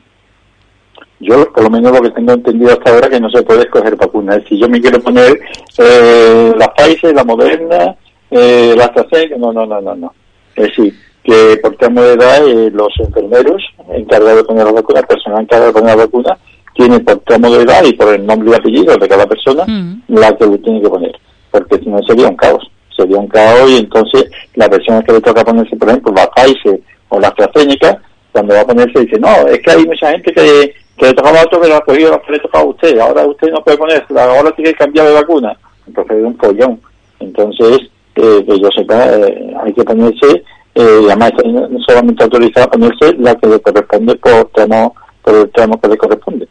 [1.21, 3.95] Yo, por lo menos lo que tengo entendido hasta ahora, que no se puede escoger
[3.95, 4.38] vacuna.
[4.50, 5.39] Si yo me quiero poner
[5.78, 7.95] eh, la Pfizer, la Moderna,
[8.30, 10.13] eh, la AstraZeneca, no, no, no, no, no.
[10.56, 10.78] Es
[11.26, 15.42] que por tema de edad eh, los enfermeros encargados de poner la vacuna, el personal
[15.42, 16.38] encargado de poner la vacuna,
[16.76, 20.04] tiene por tramo de edad y por el nombre y apellido de cada persona mm.
[20.08, 23.70] la que le tiene que poner, porque si no sería un caos, sería un caos
[23.72, 28.00] y entonces la persona que le toca ponerse, por ejemplo, la Pfizer o la AstraZeneca,
[28.32, 31.40] cuando va a ponerse dice, no, es que hay mucha gente que, que le tocaba
[31.40, 33.78] a otro que lo ha podido, que le tocaba a usted, ahora usted no puede
[33.78, 35.58] ponerse, ahora tiene que cambiar de vacuna,
[35.88, 36.80] entonces es un pollón.
[37.20, 37.80] Entonces,
[38.16, 40.44] eh, que yo sepa, eh, hay que ponerse
[40.76, 45.50] eh, además no solamente autorizada a ponerse la que le corresponde por, tramo, por el
[45.52, 46.48] tramo que le corresponde.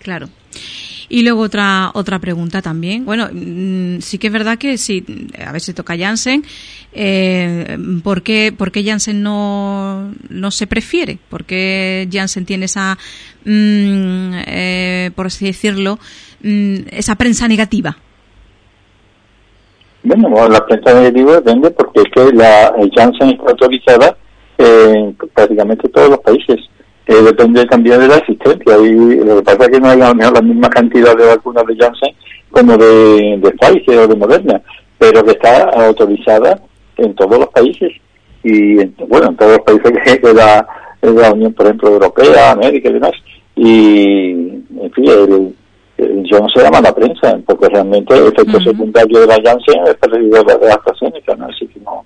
[0.00, 0.28] claro.
[1.08, 3.04] Y luego otra otra pregunta también.
[3.04, 5.04] Bueno, mm, sí que es verdad que si
[5.44, 6.42] a ver si toca Janssen,
[6.92, 11.18] eh, ¿por, qué, ¿por qué Janssen no, no se prefiere?
[11.28, 12.98] ¿Por qué Janssen tiene esa,
[13.44, 16.00] mm, eh, por así decirlo,
[16.42, 17.96] mm, esa prensa negativa?
[20.06, 24.16] Bueno, la prensa negativa depende porque es que la Janssen está autorizada
[24.58, 26.60] en prácticamente todos los países
[27.08, 28.76] eh, depende también de la existencia.
[28.78, 32.14] Y lo que pasa es que no hay la misma cantidad de vacunas de Janssen
[32.50, 34.60] como de, de Pfizer o de Moderna,
[34.98, 36.60] pero que está autorizada
[36.96, 37.92] en todos los países.
[38.42, 38.76] Y
[39.08, 40.66] bueno, en todos los países de la,
[41.02, 43.12] de la Unión, por ejemplo, Europea, América y demás.
[43.54, 45.54] Y, en fin, el,
[45.98, 49.94] yo no se llama la prensa, porque realmente el efecto secundario de la Janssen es
[49.94, 51.46] perdido de la AstraZeneca, ¿no?
[51.46, 52.04] así que no,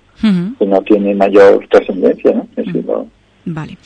[0.57, 2.31] que no tiene mayor trascendencia.
[2.33, 3.07] ¿no?
[3.45, 3.77] Vale.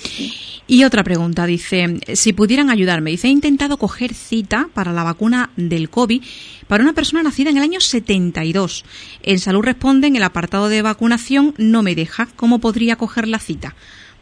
[0.68, 5.52] Y otra pregunta, dice, si pudieran ayudarme, dice, he intentado coger cita para la vacuna
[5.56, 6.24] del COVID
[6.68, 8.84] para una persona nacida en el año 72.
[9.22, 12.28] En salud responde, en el apartado de vacunación no me deja.
[12.36, 13.76] ¿Cómo podría coger la cita?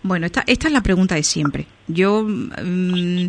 [0.04, 1.65] Bueno, esta, esta es la pregunta de siempre.
[1.88, 3.28] Yo, mm,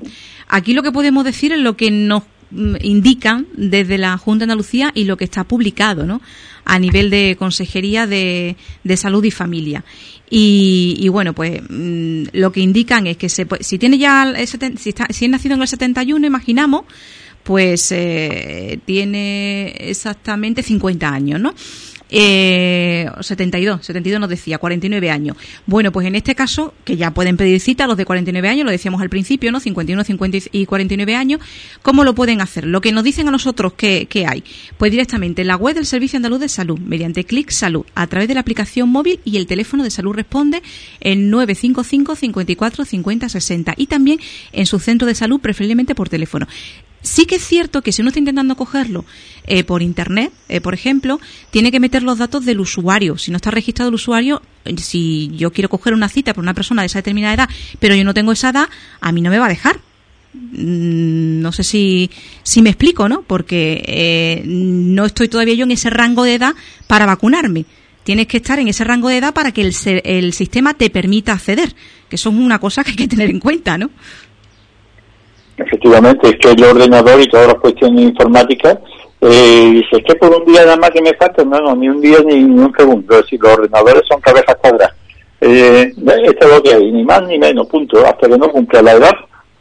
[0.48, 2.33] aquí lo que podemos decir es lo que nos mm,
[2.80, 6.20] indican desde la Junta de Andalucía y lo que está publicado, ¿no?
[6.64, 8.56] A nivel de Consejería de,
[8.96, 9.84] Salud y Familia.
[10.30, 15.06] Y, bueno, pues mm, lo que indican es que se, si tiene ya, si, está,
[15.10, 16.84] si es nacido en el 71, imaginamos,
[17.42, 21.54] pues eh, tiene exactamente 50 años, ¿no?
[22.10, 25.36] Eh, 72, 72 nos decía, 49 años.
[25.66, 28.70] Bueno, pues en este caso, que ya pueden pedir cita los de 49 años, lo
[28.70, 29.60] decíamos al principio, ¿no?
[29.60, 31.40] 51, 50 y 49 años,
[31.82, 32.66] ¿cómo lo pueden hacer?
[32.66, 34.44] Lo que nos dicen a nosotros que, hay,
[34.78, 38.28] pues directamente en la web del Servicio Andaluz de Salud, mediante Clic Salud, a través
[38.28, 40.62] de la aplicación móvil y el teléfono de salud responde
[41.00, 44.20] en 955 54 50 60 y también
[44.52, 46.46] en su centro de salud, preferiblemente por teléfono.
[47.04, 49.04] Sí que es cierto que si uno está intentando cogerlo
[49.46, 53.18] eh, por Internet, eh, por ejemplo, tiene que meter los datos del usuario.
[53.18, 56.54] Si no está registrado el usuario, eh, si yo quiero coger una cita por una
[56.54, 58.70] persona de esa determinada edad, pero yo no tengo esa edad,
[59.02, 59.80] a mí no me va a dejar.
[60.32, 62.10] Mm, no sé si,
[62.42, 63.20] si me explico, ¿no?
[63.20, 66.54] Porque no estoy todavía yo en ese rango de edad
[66.86, 67.66] para vacunarme.
[68.02, 71.34] Tienes que estar en ese rango de edad para que el, el sistema te permita
[71.34, 71.74] acceder,
[72.08, 73.90] que eso es una cosa que hay que tener en cuenta, ¿no?
[75.56, 78.78] Efectivamente, es que el ordenador y todas las cuestiones informáticas,
[79.20, 82.00] eh, dice, que por un día nada más que me falta, no, no, ni un
[82.00, 84.94] día ni, un segundo, es decir, los ordenadores son cabezas cuadradas.
[85.40, 85.92] Eh,
[86.24, 88.92] esto es lo que hay, ni más ni menos, punto, hasta que no cumpla la
[88.92, 89.12] edad.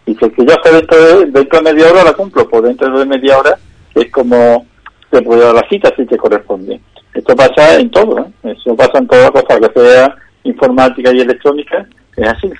[0.05, 3.05] Dice que ya sé dentro de, dentro de media hora la cumplo, pues dentro de
[3.05, 3.57] media hora
[3.95, 4.65] es como
[5.09, 6.79] te puede dar la cita si te corresponde.
[7.13, 8.55] Esto pasa en todo, ¿eh?
[8.57, 11.85] eso pasa en todas las cosas, que sea informática y electrónica,
[12.17, 12.51] es así.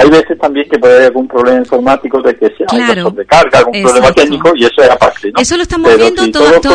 [0.00, 3.82] Hay veces también que puede haber algún problema informático de que sea claro, carga, algún
[3.82, 5.30] problema técnico y eso es aparte.
[5.38, 6.22] Eso lo estamos viendo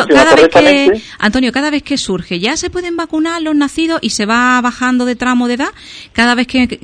[0.07, 4.11] cada vez que, Antonio, cada vez que surge, ya se pueden vacunar los nacidos y
[4.11, 5.69] se va bajando de tramo de edad.
[6.13, 6.79] Cada vez que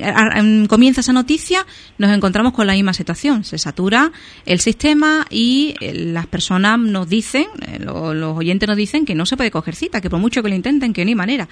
[0.68, 1.64] comienza esa noticia,
[1.98, 3.44] nos encontramos con la misma situación.
[3.44, 4.10] Se satura
[4.44, 9.26] el sistema y eh, las personas nos dicen, eh, los oyentes nos dicen que no
[9.26, 11.48] se puede coger cita, que por mucho que lo intenten, que no hay manera.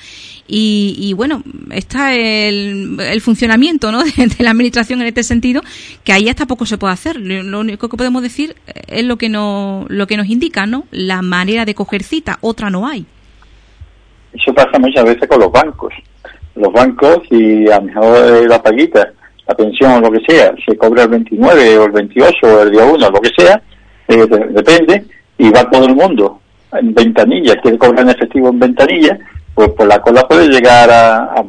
[0.49, 4.03] Y, bueno, está el, el funcionamiento ¿no?
[4.05, 5.63] de, de la administración en este sentido,
[6.05, 7.17] que ahí hasta poco se puede hacer.
[7.21, 8.55] Lo único que podemos decir
[8.89, 10.85] es lo que, no, lo que nos indica, ¿no?
[10.91, 13.07] La manera de coger cita, otra no hay.
[14.33, 15.93] Eso pasa muchas veces con los bancos.
[16.55, 19.13] Los bancos, y a lo mejor la paguita,
[19.47, 22.71] la pensión o lo que sea, se cobra el 29 o el 28 o el
[22.71, 23.63] día 1, lo que sea,
[24.09, 25.05] eh, depende,
[25.39, 26.41] y va todo el mundo
[26.73, 29.19] en ventanilla, quiere cobrar en efectivo en ventanilla,
[29.55, 31.43] pues por la cola puede llegar a, a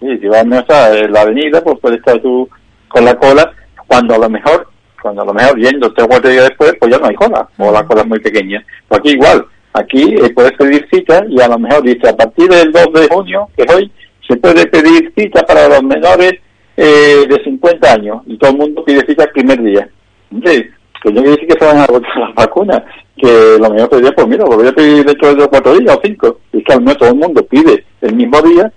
[0.00, 2.48] Sí, si vas a la avenida, pues puedes estar tú
[2.88, 3.52] con la cola,
[3.86, 4.68] cuando a lo mejor,
[5.02, 7.48] cuando a lo mejor yendo tres o cuatro días después, pues ya no hay cola,
[7.58, 8.64] o la cola es muy pequeña.
[8.86, 12.48] Pues aquí igual, aquí eh, puedes pedir cita y a lo mejor dice, a partir
[12.48, 13.92] del 2 de junio, que es hoy,
[14.26, 16.34] se puede pedir cita para los menores
[16.76, 19.88] eh, de 50 años, y todo el mundo pide cita el primer día.
[20.30, 20.64] Sí,
[21.02, 22.82] que yo decir que se van a agotar las vacunas,
[23.16, 26.00] que lo mejor sería, pues mira, lo voy a pedir dentro de cuatro días o
[26.04, 26.38] cinco.
[26.52, 28.72] Y que al menos todo el mundo pide el mismo día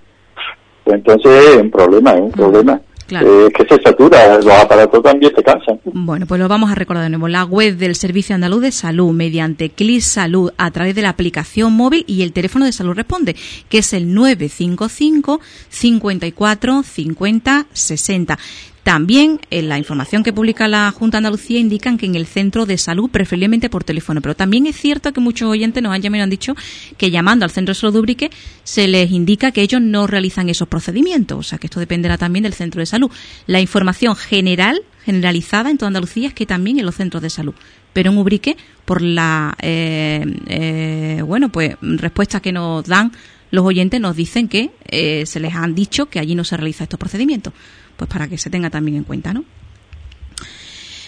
[0.94, 2.82] entonces es un problema, es un problema.
[3.20, 5.80] Eh, que se satura, los aparatos también te cansan.
[5.84, 7.28] Bueno, pues lo vamos a recordar de nuevo.
[7.28, 11.74] La web del Servicio Andaluz de Salud, mediante CLIS Salud, a través de la aplicación
[11.74, 13.36] móvil y el teléfono de salud responde,
[13.68, 18.40] que es el 955 54 50 60.
[18.84, 22.66] También en la información que publica la Junta de Andalucía indican que en el centro
[22.66, 24.22] de salud, preferiblemente por teléfono.
[24.22, 26.56] Pero también es cierto que muchos oyentes nos han llamado y han dicho
[26.98, 28.32] que llamando al centro de salud Ubrique
[28.64, 31.38] se les indica que ellos no realizan esos procedimientos.
[31.38, 33.12] O sea que esto dependerá también del centro de salud.
[33.46, 37.54] La información general, generalizada en toda Andalucía, es que también en los centros de salud.
[37.94, 43.12] pero en Ubrique, por la, eh, eh, bueno, pues respuesta que nos dan
[43.52, 46.86] los oyentes, nos dicen que eh, se les han dicho que allí no se realizan
[46.86, 47.54] estos procedimientos.
[48.02, 49.44] Pues para que se tenga también en cuenta, ¿no?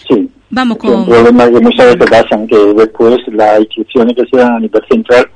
[0.06, 0.30] Sí.
[0.50, 0.94] Vamos con...
[0.94, 4.80] Un problema que muchas veces pasan, que después las inscripciones que se dan a nivel
[4.88, 5.26] central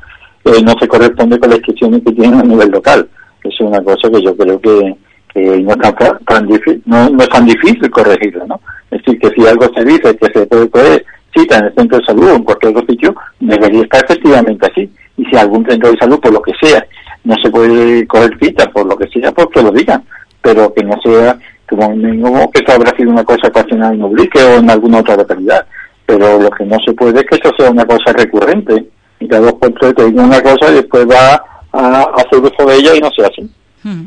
[0.45, 3.09] no se corresponde con las inscripciones que tienen a nivel local.
[3.43, 4.97] Eso es una cosa que yo creo que,
[5.35, 8.61] no, es tan, difícil, no, no, es tan difícil corregirlo, ¿no?
[8.93, 11.05] Es decir, que si algo se dice que se puede poner
[11.37, 14.89] cita en el centro de salud o en cualquier otro sitio, debería estar efectivamente así.
[15.17, 16.87] Y si algún centro de salud, por lo que sea,
[17.25, 20.05] no se puede coger cita, por lo que sea, pues que lo digan,
[20.49, 24.55] pero que no sea como, que esto habrá sido una cosa ocasional en Ubrique o
[24.55, 25.67] en alguna otra localidad.
[26.07, 28.87] Pero lo que no se puede es que esto sea una cosa recurrente
[29.21, 31.35] y cada dos por tres te diga una cosa y después va
[31.71, 33.51] a hacer uso de ella y no sea así.
[33.83, 34.07] Hmm.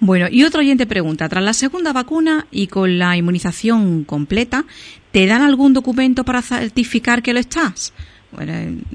[0.00, 4.64] Bueno, y otro oyente pregunta, tras la segunda vacuna y con la inmunización completa,
[5.12, 7.94] ¿te dan algún documento para certificar que lo estás?
[8.32, 8.52] Bueno,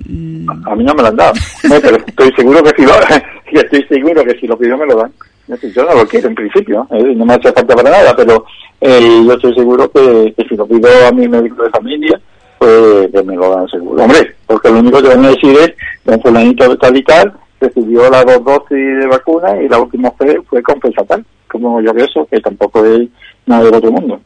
[0.07, 1.33] mm, a, mí no me lo han dado,
[1.81, 2.93] pero estoy seguro que si lo,
[3.61, 5.11] estoy seguro que si lo pido me lo dan.
[5.47, 7.13] Yo no lo quiero en principio, ¿eh?
[7.15, 8.45] no me hace falta para nada, pero
[8.79, 12.19] eh, yo estoy seguro que, si lo pido a mi médico de familia,
[12.57, 14.03] pues que me lo dan seguro.
[14.03, 15.73] Hombre, porque lo único que van a decir es,
[16.05, 20.41] un fulanito tal y tal, recibió las dos dosis de vacuna y la última fue,
[20.43, 23.09] fue compensatoria, como yo eso, que tampoco es
[23.45, 24.21] nada del otro mundo.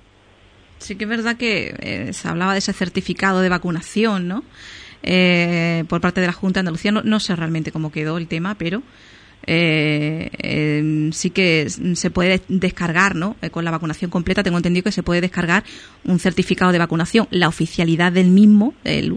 [0.78, 4.44] Sí que es verdad que eh, se hablaba de ese certificado de vacunación, ¿no?
[5.04, 6.92] Eh, por parte de la Junta de Andalucía.
[6.92, 8.84] no, sé realmente cómo quedó el tema, pero
[9.50, 13.38] eh, eh, sí que se puede descargar, ¿no?
[13.42, 15.64] Eh, con la vacunación completa tengo entendido que se puede descargar
[16.04, 17.28] un certificado de vacunación.
[17.32, 19.14] La oficialidad del mismo, el,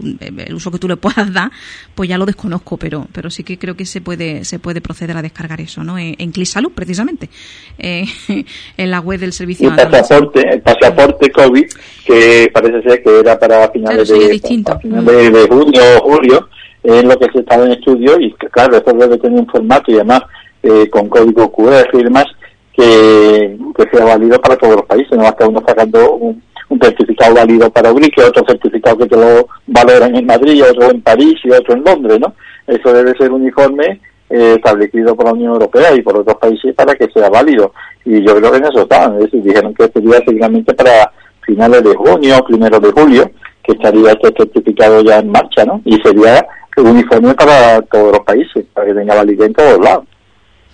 [0.53, 1.51] uso que tú le puedas dar,
[1.95, 5.17] pues ya lo desconozco, pero pero sí que creo que se puede se puede proceder
[5.17, 5.97] a descargar eso, ¿no?
[5.97, 7.29] En, en Salud, precisamente,
[7.77, 9.69] en la web del servicio.
[9.69, 11.65] El pasaporte, el pasaporte COVID,
[12.05, 14.39] que parece ser que era para finales, de,
[14.81, 16.49] finales de junio o julio
[16.83, 19.95] es lo que se estaba en estudio y claro, esto debe tener un formato y
[19.95, 20.21] además
[20.63, 22.25] eh, con código QR firmas
[22.73, 26.41] que, que sea válido para todos los países, no hasta uno sacando un,
[26.81, 31.35] certificado válido para Ubrique, otro certificado que te lo valoran en Madrid, otro en París
[31.43, 32.33] y otro en Londres, ¿no?
[32.65, 36.95] Eso debe ser uniforme eh, establecido por la Unión Europea y por otros países para
[36.95, 37.73] que sea válido.
[38.05, 41.83] Y yo creo que en eso estaban, es decir, dijeron que sería seguramente para finales
[41.83, 43.31] de junio, primero de julio,
[43.63, 45.81] que estaría este certificado ya en marcha, ¿no?
[45.83, 50.05] Y sería uniforme para todos los países, para que tenga validez en todos lados.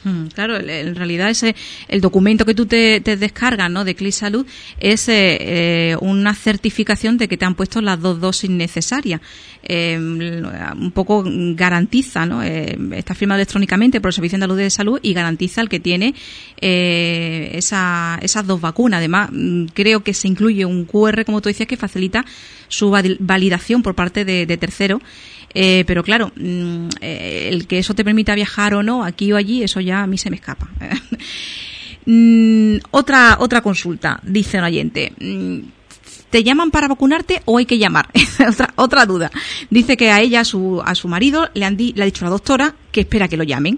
[0.08, 1.56] Hmm, claro, en realidad ese
[1.88, 3.84] el documento que tú te, descargas ¿no?
[3.84, 4.46] de CLI Salud
[4.80, 9.22] es eh, eh, una certificación de que te han puesto las dos dosis necesarias.
[9.64, 12.42] Eh, un poco garantiza, ¿no?
[12.42, 16.14] está firmado electrónicamente por el Servicio Andaluz de Salud y garantiza el que tiene
[16.58, 19.00] esa, esas dos vacunas.
[19.00, 22.24] Además, mm, creo que se incluye un QR, como tú decías, que facilita
[22.70, 25.02] su validación por parte de, de terceros
[25.60, 29.38] eh, pero claro, mm, eh, el que eso te permita viajar o no, aquí o
[29.38, 30.70] allí, eso ya a mí se me escapa.
[32.10, 35.12] Mm, otra, otra consulta, dice un oyente.
[35.20, 35.60] Mm,
[36.30, 38.08] ¿Te llaman para vacunarte o hay que llamar?
[38.50, 39.30] otra, otra duda.
[39.70, 42.32] Dice que a ella, a su, a su marido, le, han le ha dicho la
[42.32, 43.78] doctora que espera que lo llamen.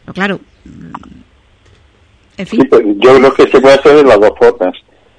[0.00, 0.40] Pero claro,
[2.38, 2.66] en fin.
[2.70, 4.74] Pues, yo creo que se puede hacer de las dos formas.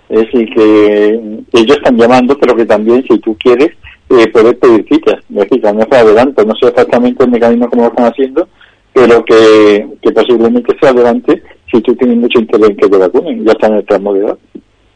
[0.09, 3.77] Es decir, que ellos están llamando, pero que también, si tú quieres,
[4.10, 5.19] eh, puedes pedir citas.
[5.30, 6.45] Es decir, no se adelante.
[6.45, 8.48] No sé exactamente el mecanismo como lo están haciendo,
[8.93, 13.45] pero que, que posiblemente sea adelante si tú tienes mucho interés en que te vacunen.
[13.45, 14.38] Ya está en el tramo de edad.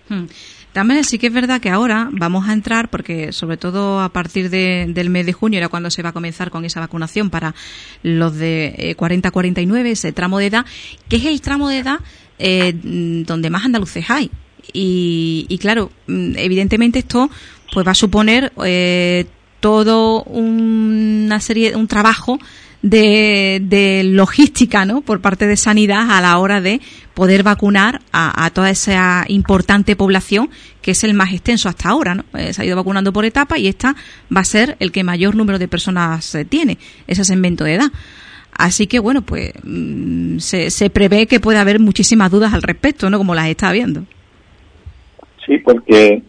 [0.10, 0.26] Hmm.
[0.74, 4.50] También sí que es verdad que ahora vamos a entrar, porque sobre todo a partir
[4.50, 7.54] del mes de junio era cuando se va a comenzar con esa vacunación para
[8.02, 10.66] los de 40-49, eh, ese tramo de edad,
[11.08, 12.00] que es el tramo de edad
[12.40, 14.32] eh, donde más andaluces hay.
[14.74, 17.30] Y, y, claro, mm, evidentemente esto
[17.74, 19.26] pues va a suponer eh,
[19.60, 22.38] todo una serie, un trabajo
[22.84, 25.02] de, logística, ¿no?
[25.02, 26.82] Por parte de sanidad a la hora de
[27.14, 30.50] poder vacunar a, toda esa importante población
[30.82, 32.26] que es el más extenso hasta ahora, ¿no?
[32.38, 33.96] Eh, se ha ido vacunando por etapas y esta
[34.36, 37.92] va a ser el que mayor número de personas eh, tiene, ese segmento de edad.
[38.56, 43.10] Así que bueno, pues mm, se, se prevé que puede haber muchísimas dudas al respecto,
[43.10, 43.18] ¿no?
[43.18, 44.06] Como las está habiendo.
[45.46, 46.22] Sí, porque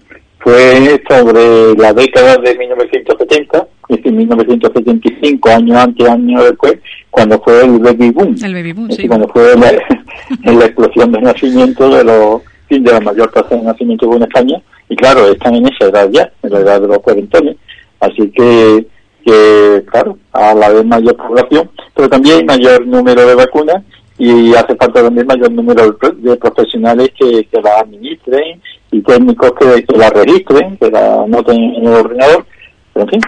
[0.44, 6.74] fue sobre la década de 1970, es decir, 1975, año antes, año después,
[7.10, 8.36] cuando fue el baby boom.
[8.44, 9.08] El baby boom, sí.
[9.08, 9.72] Cuando fue la,
[10.52, 14.96] la explosión de nacimiento de los de la mayor tasa de nacimiento en España, y
[14.96, 17.56] claro, están en esa edad ya, en la edad de los cuarentones,
[18.00, 18.86] así que,
[19.24, 23.82] que claro, a la vez mayor población, pero también mayor número de vacunas,
[24.18, 28.60] y hace falta también mayor número de profesionales que, que las administren
[28.94, 32.46] y técnicos que, la registren, que la noten en el ordenador,
[32.92, 33.20] pero en fin,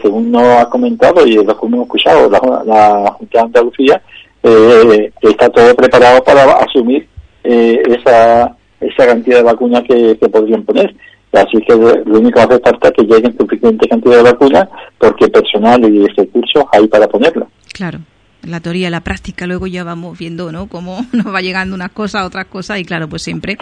[0.00, 4.02] según nos ha comentado y lo que hemos escuchado, la, Junta de Andalucía,
[4.42, 7.06] eh, está todo preparado para asumir
[7.42, 10.94] eh, esa, esa cantidad de vacunas que, podrían poner.
[11.32, 15.28] Así que lo único que hace falta es que lleguen suficiente cantidad de vacunas porque
[15.28, 17.48] personal y recursos hay para ponerlo.
[17.74, 17.98] Claro
[18.46, 21.90] la teoría y la práctica luego ya vamos viendo no cómo nos va llegando unas
[21.90, 23.56] cosas otras cosas y claro pues siempre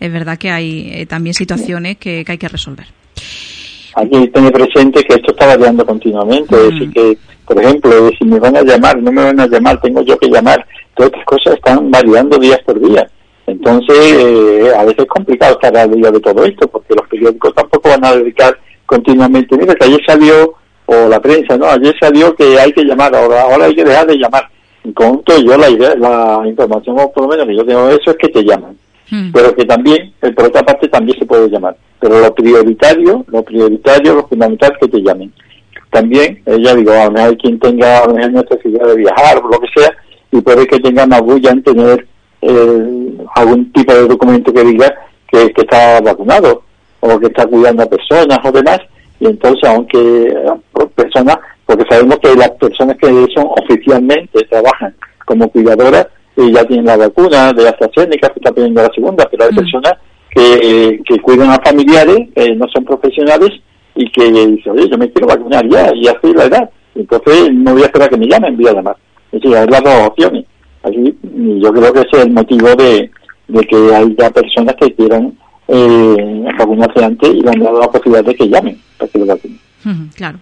[0.00, 2.86] es verdad que hay eh, también situaciones que, hay que resolver
[3.96, 6.92] aquí tener presente que esto está variando continuamente es decir mm.
[6.92, 10.18] que por ejemplo si me van a llamar no me van a llamar tengo yo
[10.18, 13.08] que llamar todas estas cosas están variando días por día
[13.46, 17.54] entonces, eh, a veces es complicado estar al día de todo esto, porque los periódicos
[17.54, 19.56] tampoco van a dedicar continuamente.
[19.56, 20.54] Mira, que ayer salió,
[20.86, 21.66] o la prensa, ¿no?
[21.66, 24.48] Ayer salió que hay que llamar, ahora, ahora hay que dejar de llamar.
[24.84, 27.96] En conjunto, yo la idea, la información, o por lo menos que yo tengo de
[27.96, 28.76] eso, es que te llaman.
[29.10, 29.32] Hmm.
[29.32, 31.76] Pero que también, eh, por otra parte, también se puede llamar.
[32.00, 35.32] Pero lo prioritario, lo prioritario, lo fundamental es que te llamen.
[35.90, 38.96] También, eh, ya digo, a lo mejor hay quien tenga a lo mejor necesidad de
[38.96, 39.90] viajar o lo que sea,
[40.32, 42.06] y puede que tenga más bulla en tener
[42.42, 44.94] eh, algún tipo de documento que diga
[45.30, 46.62] que, está vacunado
[47.00, 48.80] o que está cuidando a personas o demás.
[49.20, 54.94] Y entonces, aunque eh, personas, porque sabemos que las personas que son oficialmente trabajan
[55.24, 59.44] como cuidadoras y ya tienen la vacuna de AstraZeneca, que está pidiendo la segunda, pero
[59.44, 59.56] hay mm.
[59.56, 59.92] personas
[60.30, 63.50] que, que cuidan a familiares, no son profesionales
[63.94, 66.70] y que dicen, oye, yo me quiero vacunar ya, y así la edad.
[66.94, 68.96] Entonces, no voy a esperar que me llamen, voy a llamar.
[69.30, 70.44] Es decir, hay las dos opciones
[70.92, 73.10] yo creo que ese es el motivo de,
[73.68, 75.36] que haya personas que quieran
[75.68, 79.26] eh, vacunarse antes y le han dado la posibilidad de que llamen para que lo
[79.26, 79.60] vacunen.
[80.14, 80.38] Claro.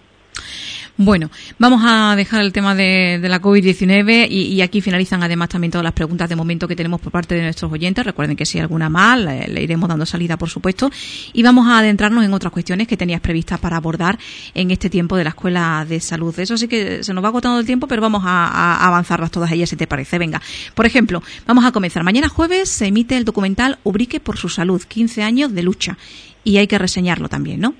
[0.95, 5.83] Bueno, vamos a dejar el tema de, la COVID-19 y, aquí finalizan además también todas
[5.83, 8.05] las preguntas de momento que tenemos por parte de nuestros oyentes.
[8.05, 10.91] Recuerden que si hay alguna mal, le, iremos dando salida, por supuesto.
[11.33, 14.19] Y vamos a adentrarnos en otras cuestiones que tenías previstas para abordar
[14.53, 16.37] en este tiempo de la Escuela de Salud.
[16.37, 19.71] Eso sí que se nos va agotando el tiempo, pero vamos a, avanzarlas todas ellas
[19.71, 20.19] si te parece.
[20.19, 20.43] Venga,
[20.75, 22.03] por ejemplo, vamos a comenzar.
[22.03, 25.97] Mañana jueves se emite el documental Ubrique por su salud, 15 años de lucha.
[26.43, 27.73] Y hay que reseñarlo también, ¿no?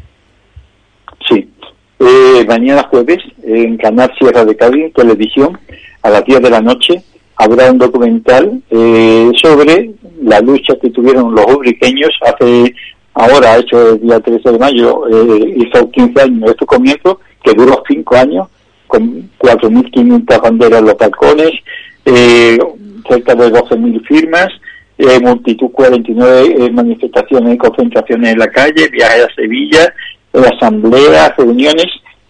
[1.30, 1.48] Sí,
[2.06, 5.58] eh, mañana jueves, en Canal Sierra de Cádiz, televisión,
[6.02, 7.04] a las 10 de la noche,
[7.38, 9.92] habrá un documental eh, sobre
[10.22, 12.74] la lucha que tuvieron los ubriqueños hace,
[13.14, 17.54] ahora, hecho el día 13 de mayo, eh, hizo 15 años de su comienzo, que
[17.54, 18.48] duró 5 años,
[18.88, 21.52] con 4.500 banderas en los balcones,
[22.06, 22.58] eh,
[23.10, 24.48] cerca de 12.000 firmas,
[24.98, 29.94] eh, multitud 49 manifestaciones y concentraciones en la calle, viajes a Sevilla,
[30.34, 31.88] asambleas, reuniones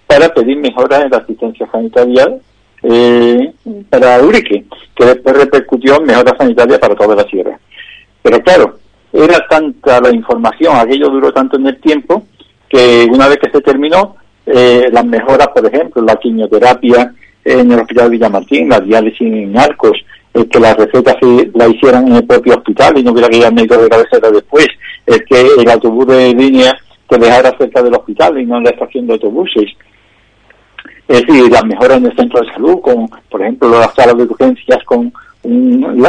[0.07, 2.27] para pedir mejoras en la asistencia sanitaria
[2.83, 3.53] eh,
[3.89, 7.57] para Urique, que después repercutió en mejoras sanitarias para toda la sierra.
[8.21, 8.77] Pero claro,
[9.11, 12.23] era tanta la información, aquello duró tanto en el tiempo,
[12.67, 17.13] que una vez que se terminó, eh, las mejoras, por ejemplo, la quimioterapia
[17.45, 19.97] en el Hospital Villamartín, la diálisis en Arcos,
[20.33, 23.37] el que las recetas se la hicieran en el propio hospital y no hubiera que
[23.37, 24.67] ir al médico de cabecera después,
[25.05, 26.75] el que el autobús de línea
[27.13, 29.71] que dejara cerca del hospital y no en la estación de autobuses.
[31.07, 34.23] Es decir, las mejoras en el centro de salud, con, por ejemplo, las salas de
[34.23, 35.11] urgencias, con
[35.43, 36.05] un,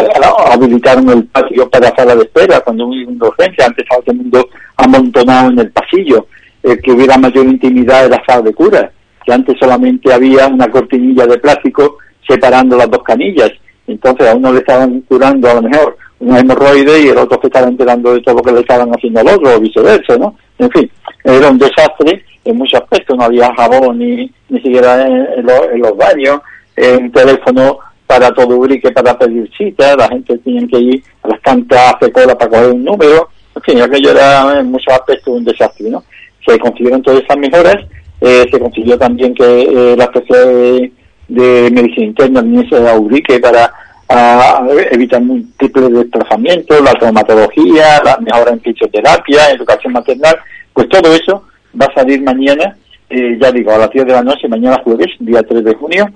[0.51, 4.19] habilitaron el patio para sala de espera cuando hubo una urgencia, antes estaba todo el
[4.19, 6.27] mundo amontonado en el pasillo,
[6.63, 8.91] que hubiera mayor intimidad en la sala de cura,
[9.25, 13.51] que antes solamente había una cortinilla de plástico separando las dos canillas,
[13.87, 17.49] entonces a uno le estaban curando a lo mejor un hemorroide y el otro se
[17.49, 20.37] estaba enterando de todo lo que le estaban haciendo al otro o viceversa, ¿no?
[20.59, 20.91] En fin,
[21.25, 26.41] era un desastre en muchos aspectos, no había jabón ni, ni siquiera en, los baños,
[26.77, 31.41] un teléfono para todo Urique para pedir cita, la gente tenía que ir a las
[31.41, 35.45] cantas a cola para coger un número, en fin, aquello era en muchos aspectos un
[35.45, 36.05] desastre, ¿no?
[36.47, 37.77] Se consiguieron todas esas mejoras,
[38.21, 40.93] eh, se consiguió también que eh, la especie de,
[41.29, 43.73] de medicina interna viniese a Urique para
[44.09, 50.37] a evitar múltiples desplazamientos, la traumatología, la mejora en fisioterapia, educación maternal,
[50.73, 51.45] pues todo eso
[51.81, 52.77] va a salir mañana,
[53.09, 56.07] eh, ya digo, a las 10 de la noche, mañana jueves, día 3 de junio,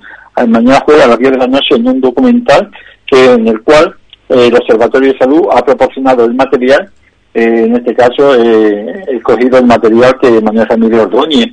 [0.46, 2.70] mañana jueves a las 10 de la noche en un documental
[3.06, 3.94] que en el cual
[4.28, 6.90] eh, el Observatorio de Salud ha proporcionado el material,
[7.34, 11.46] eh, en este caso he cogido el material que Manuel Ramírez Ordóñez,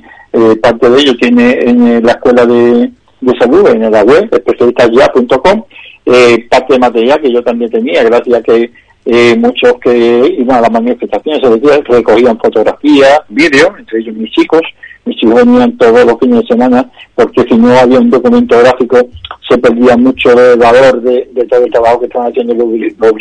[0.60, 5.62] parte de ello tiene en la Escuela de, de Salud, en la web, especialistasya.com,
[6.06, 8.70] eh, parte de material que yo también tenía, gracias a que
[9.04, 11.42] eh, muchos que iban a las manifestaciones
[11.86, 14.62] recogían fotografías, vídeos, entre ellos mis chicos,
[15.04, 18.98] mis chicos venían todos los fines de semana, porque si no había un documento gráfico
[19.48, 23.12] se perdía mucho el valor de, todo el trabajo que están haciendo los, los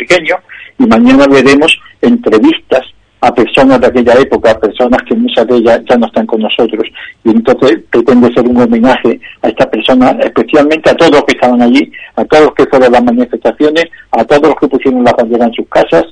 [0.79, 2.81] y mañana veremos entrevistas
[3.21, 6.83] a personas de aquella época, personas que muchas de ellas ya no están con nosotros.
[7.23, 11.61] Y entonces pretende ser un homenaje a estas personas, especialmente a todos los que estaban
[11.61, 15.45] allí, a todos los que fueron las manifestaciones, a todos los que pusieron la bandera
[15.45, 16.05] en sus casas,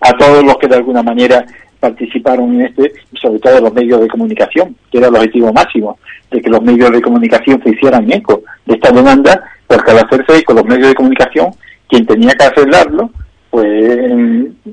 [0.00, 1.44] a todos los que de alguna manera
[1.80, 5.98] participaron en este, sobre todo los medios de comunicación, que era el objetivo máximo,
[6.30, 10.38] de que los medios de comunicación se hicieran eco de esta demanda, porque al hacerse
[10.38, 11.50] eco los medios de comunicación,
[11.88, 13.10] quien tenía que arreglarlo,
[13.50, 13.66] pues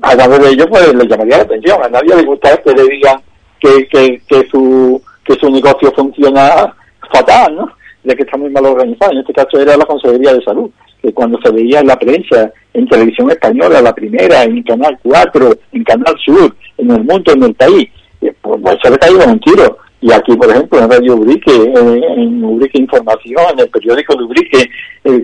[0.02, 1.82] a través de ello pues le llamaría la atención.
[1.82, 3.20] A nadie le gusta que le digan
[3.60, 6.74] que, que, que su que su negocio funciona
[7.12, 7.72] fatal, ¿no?
[8.04, 9.12] De que está muy mal organizado.
[9.12, 10.70] En este caso era la Consejería de Salud,
[11.02, 15.50] que cuando se veía en la prensa, en televisión española, la primera, en Canal 4,
[15.72, 17.88] en Canal Sur, en el mundo, en el país,
[18.20, 19.78] eh, pues, pues se le caído un tiro.
[20.06, 24.70] Y aquí, por ejemplo, en Radio Ubrique, en Ubrique Información, en el periódico de Ubrique,
[25.02, 25.22] eh,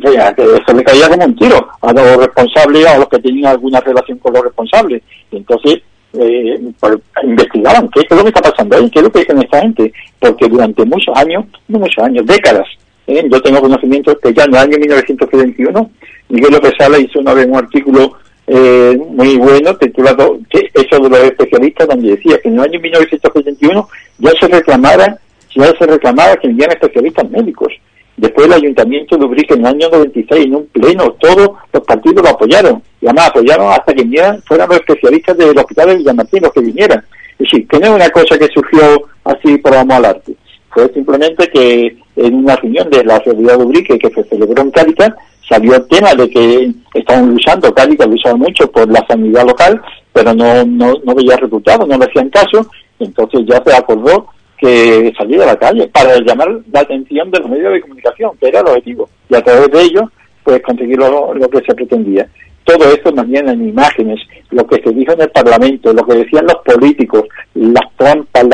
[0.66, 4.18] se le caía como un tiro a los responsables, a los que tenían alguna relación
[4.18, 5.00] con los responsables.
[5.30, 5.82] Entonces,
[6.14, 9.42] eh, pues, investigaban qué es lo que está pasando ahí, qué es lo que dicen
[9.42, 12.66] esta gente, porque durante muchos años, no muchos años, décadas,
[13.06, 13.24] ¿eh?
[13.30, 15.90] yo tengo conocimiento que ya en el año 1971
[16.28, 18.14] Miguel López Sala hizo una vez un artículo
[18.46, 22.80] eh, muy bueno titulado que eso de los especialistas donde decía que en el año
[22.80, 23.88] 1971
[24.18, 25.18] ya se reclamara
[25.54, 27.72] ya se reclamaba que envían especialistas médicos.
[28.16, 32.22] Después el ayuntamiento de Ubrique en el año 96 en un pleno todos los partidos
[32.22, 32.82] lo apoyaron.
[33.00, 36.60] Y además apoyaron hasta que vinieran fueran los especialistas del hospital de Villamartín los que
[36.60, 37.04] vinieran.
[37.38, 40.34] Es decir que no es una cosa que surgió así por amor al arte.
[40.70, 44.70] Fue simplemente que en una reunión de la realidad de Ubrique que se celebró en
[44.70, 45.12] Cáritas
[45.48, 49.80] salió el tema de que estaban luchando, Cádiz luchaba mucho por la sanidad local,
[50.12, 52.66] pero no, no, no veía resultados, no le hacían caso,
[52.98, 54.28] entonces ya se acordó
[54.62, 58.48] que salir a la calle para llamar la atención de los medios de comunicación, que
[58.48, 60.04] era el objetivo, y a través de ellos,
[60.44, 62.28] pues conseguir lo, que se pretendía.
[62.64, 64.20] Todo esto también en imágenes,
[64.50, 67.24] lo que se dijo en el Parlamento, lo que decían los políticos,
[67.54, 68.46] las trampas,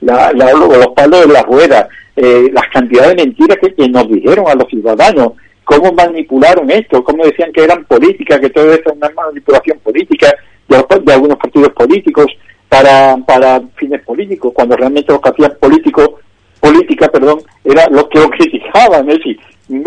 [0.00, 4.54] la, los palos de la rueda, eh, las cantidades de mentiras que nos dijeron a
[4.54, 5.34] los ciudadanos,
[5.70, 10.34] cómo manipularon esto, cómo decían que eran políticas, que todo esto es una manipulación política
[10.68, 12.26] de, algunos partidos políticos
[12.68, 16.10] para, para fines políticos, cuando realmente los que hacían políticos,
[16.58, 19.38] política, perdón, era los que lo criticaban, es decir,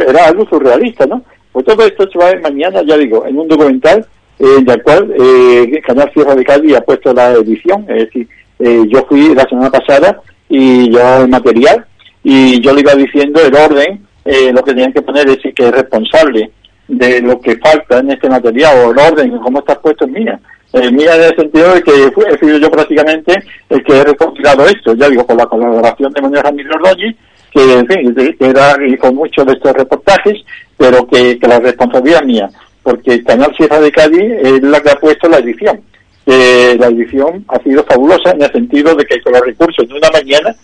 [0.07, 1.21] era algo surrealista, ¿no?
[1.51, 4.07] Pues todo esto se va a ver mañana, ya digo, en un documental
[4.39, 8.27] eh, en el cual eh, Canal Sierra de Cádiz ha puesto la edición, es decir,
[8.59, 11.85] eh, yo fui la semana pasada y yo el material
[12.23, 15.67] y yo le iba diciendo el orden eh, lo que tenían que poner es que
[15.67, 16.51] es responsable
[16.87, 20.39] de lo que falta en este material o el orden, como está puesto en mía.
[20.73, 23.35] Eh, mía en el sentido de que he sido yo prácticamente
[23.69, 27.15] el que he recopilado esto, ya digo, con la colaboración de Manuel Ramírez Ordóñez,
[27.51, 30.43] que en fin, que era, con muchos de estos reportajes,
[30.77, 32.49] pero que, la responsabilidad es mía,
[32.81, 35.79] porque el Canal Sierra de Cádiz es la que ha puesto la edición.
[36.25, 40.09] la edición ha sido fabulosa en el sentido de que con los recursos de una
[40.09, 40.55] mañana,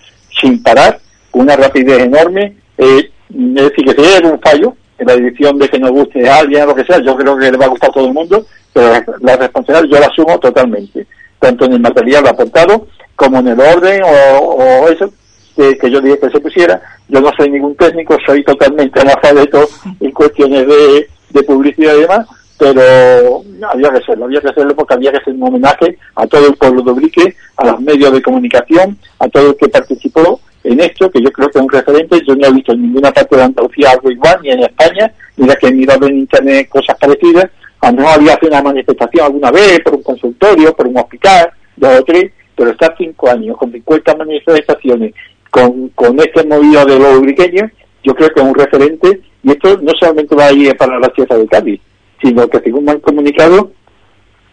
[0.41, 0.99] sin parar,
[1.33, 5.69] una rapidez enorme, eh, es decir, que si hay un fallo en la edición de
[5.69, 7.69] que nos guste a alguien o lo que sea, yo creo que le va a
[7.69, 11.07] gustar a todo el mundo, pero la responsabilidad yo la asumo totalmente,
[11.39, 15.11] tanto en el material aportado como en el orden o, eso
[15.55, 16.81] que, yo dije que se pusiera.
[17.07, 19.67] Yo no soy ningún técnico, soy totalmente analfabeto
[19.99, 22.27] en cuestiones de, de publicidad y demás,
[22.57, 26.47] pero había que hacerlo, había que hacerlo porque había que hacer un homenaje a todo
[26.47, 30.39] el pueblo de Ubrique, a los medios de comunicación, a todo el que participó
[30.71, 32.21] en esto, que yo creo que es un referente.
[32.27, 35.47] Yo no he visto en ninguna parte de Andalucía algo igual, ni en España, ni
[35.47, 37.49] la que he mirado en Internet cosas parecidas.
[37.81, 41.99] A lo había hecho una manifestación alguna vez por un consultorio, por un hospital, dos
[41.99, 45.13] o tres, pero estar cinco años con 50 manifestaciones,
[45.49, 47.71] con, con este movido de los ubriqueños,
[48.03, 49.21] yo creo que es un referente.
[49.41, 51.81] Y esto no solamente va a ir para la Sierra de Cádiz,
[52.21, 53.71] sino que según me han comunicado,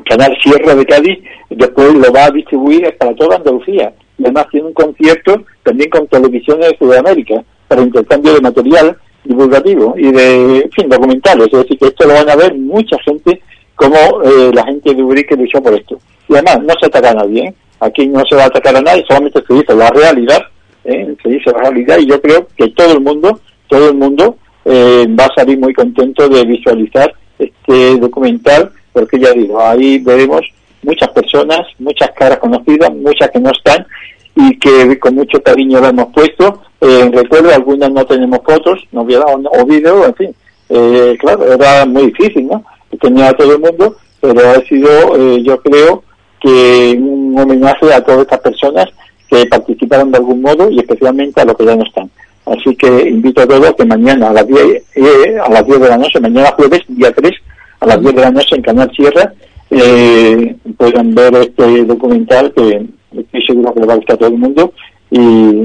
[0.08, 1.18] Canal Sierra de Cádiz
[1.50, 6.06] después lo va a distribuir para toda Andalucía y además tiene un concierto también con
[6.06, 11.48] televisiones de Sudamérica para intercambio de material divulgativo y de, fin, documentales.
[11.52, 13.40] Es decir, que esto lo van a ver mucha gente
[13.74, 15.98] como eh, la gente de Urique luchó por esto.
[16.28, 17.48] Y además, no se ataca a nadie.
[17.48, 17.54] ¿eh?
[17.80, 20.42] Aquí no se va a atacar a nadie, solamente se dice la realidad.
[20.84, 21.14] ¿eh?
[21.22, 25.24] Se dice la realidad y yo creo que todo el mundo, todo el mundo va
[25.26, 30.40] a salir muy contento de visualizar este documental, porque ya digo, ahí veremos
[30.82, 33.86] muchas personas, muchas caras conocidas, muchas que no están
[34.34, 36.62] y que con mucho cariño lo hemos puesto.
[36.80, 40.34] Eh, recuerdo, algunas no tenemos fotos, no hubiera o vídeo, en fin.
[40.68, 42.64] Eh, claro, era muy difícil, ¿no?
[43.00, 46.02] Tenía a todo el mundo, pero ha sido, eh, yo creo,
[46.40, 48.86] que un homenaje a todas estas personas
[49.28, 52.10] que participaron de algún modo y especialmente a los que ya no están.
[52.46, 54.60] Así que invito a todos que mañana a las 10,
[54.94, 57.32] eh, a las 10 de la noche, mañana jueves, día 3,
[57.80, 59.32] a las 10 de la noche en Canal Sierra,
[59.70, 64.38] eh, puedan ver este documental que estoy seguro que le va a gustar todo el
[64.38, 64.72] mundo
[65.10, 65.18] y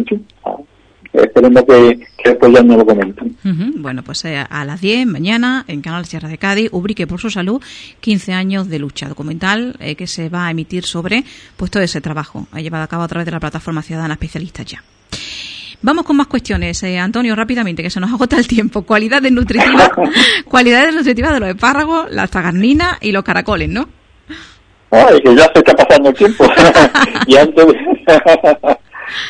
[0.08, 0.26] fin,
[1.14, 3.36] esperemos que, que, después ya no lo comenten.
[3.78, 7.30] Bueno, pues eh, a las 10 mañana en Canal Sierra de Cádiz, Ubrique por su
[7.30, 7.62] salud,
[7.99, 11.24] 15 años de lucha documental eh, que se va a emitir sobre
[11.58, 14.64] pues todo ese trabajo ha llevado a cabo a través de la plataforma Ciudadana Especialista
[14.64, 14.84] ya.
[15.84, 18.84] Vamos con más cuestiones, eh, Antonio, rápidamente, que se nos agota el tiempo.
[18.84, 19.92] Cualidades nutritivas,
[20.46, 23.88] cualidades nutritivas de los espárragos, las tagarninas y los caracoles, ¿no?
[24.92, 26.46] Ay, que ya se está pasando el tiempo.
[27.28, 27.66] y antes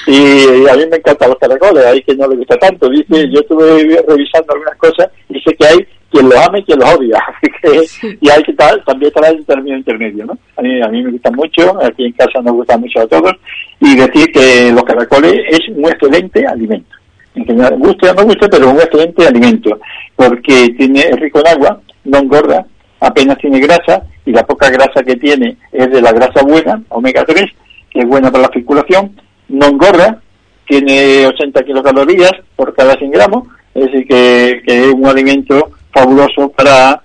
[0.07, 2.89] y a mí me encantan los caracoles, hay que no le gusta tanto.
[2.89, 6.93] Dice, yo estuve revisando algunas cosas dice que hay quien los ama y quien los
[6.93, 7.23] odia.
[8.21, 10.37] y hay que tal, también estar el término intermedio, ¿no?
[10.57, 13.33] A mí, a mí me gustan mucho, aquí en casa nos gustan mucho a todos,
[13.79, 16.95] y decir que los caracoles es un excelente alimento.
[17.33, 19.79] En general, guste o no guste, pero un excelente alimento,
[20.15, 22.65] porque tiene, es rico en agua, no engorda,
[22.99, 27.23] apenas tiene grasa, y la poca grasa que tiene es de la grasa buena, omega
[27.25, 27.45] 3,
[27.89, 29.15] que es buena para la circulación,
[29.47, 30.21] no engorda,
[30.67, 37.01] tiene 80 kilocalorías por cada 100 gramos, es decir, que, es un alimento fabuloso para,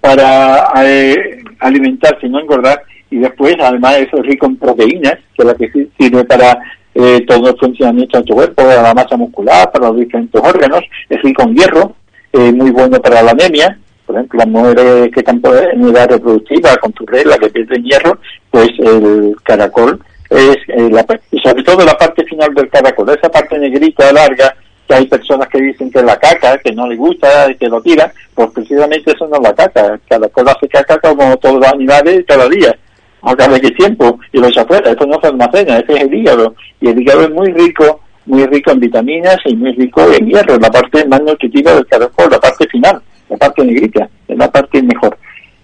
[0.00, 5.44] para eh, alimentarse y no engordar, y después además es rico en proteínas, que es
[5.44, 6.58] la que sirve para
[6.94, 10.82] eh, todo el funcionamiento de tu cuerpo, para la masa muscular, para los diferentes órganos,
[11.08, 11.96] es rico en hierro,
[12.32, 15.40] eh, muy bueno para la anemia, por ejemplo, las mujeres que están
[15.72, 18.18] en edad reproductiva con tu regla que pierden hierro,
[18.50, 23.28] pues el caracol es eh, la, y sobre todo la parte final del caracol, esa
[23.30, 24.54] parte negrita larga
[24.92, 28.12] que hay personas que dicen que la caca, que no le gusta, que lo tiran,
[28.34, 32.24] pues precisamente eso no es la caca, el caracol hace caca como todos los animales
[32.28, 32.76] cada día,
[33.22, 36.54] a cada qué tiempo, y lo afuera, esto no se almacena, ese es el hígado,
[36.78, 40.58] y el hígado es muy rico, muy rico en vitaminas y muy rico en hierro,
[40.58, 44.82] la parte más nutritiva del caracol, la parte final, la parte negrita, es la parte
[44.82, 45.16] mejor.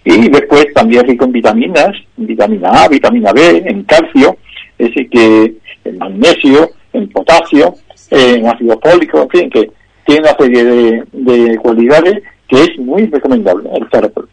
[0.04, 4.38] Y después también rico en vitaminas, vitamina A, vitamina B, en calcio,
[4.78, 5.54] es decir, que
[5.84, 7.74] en magnesio, en potasio,
[8.10, 9.70] en ácido fólico, en fin, que
[10.06, 14.28] tiene una serie de, cualidades que es muy recomendable el caracol.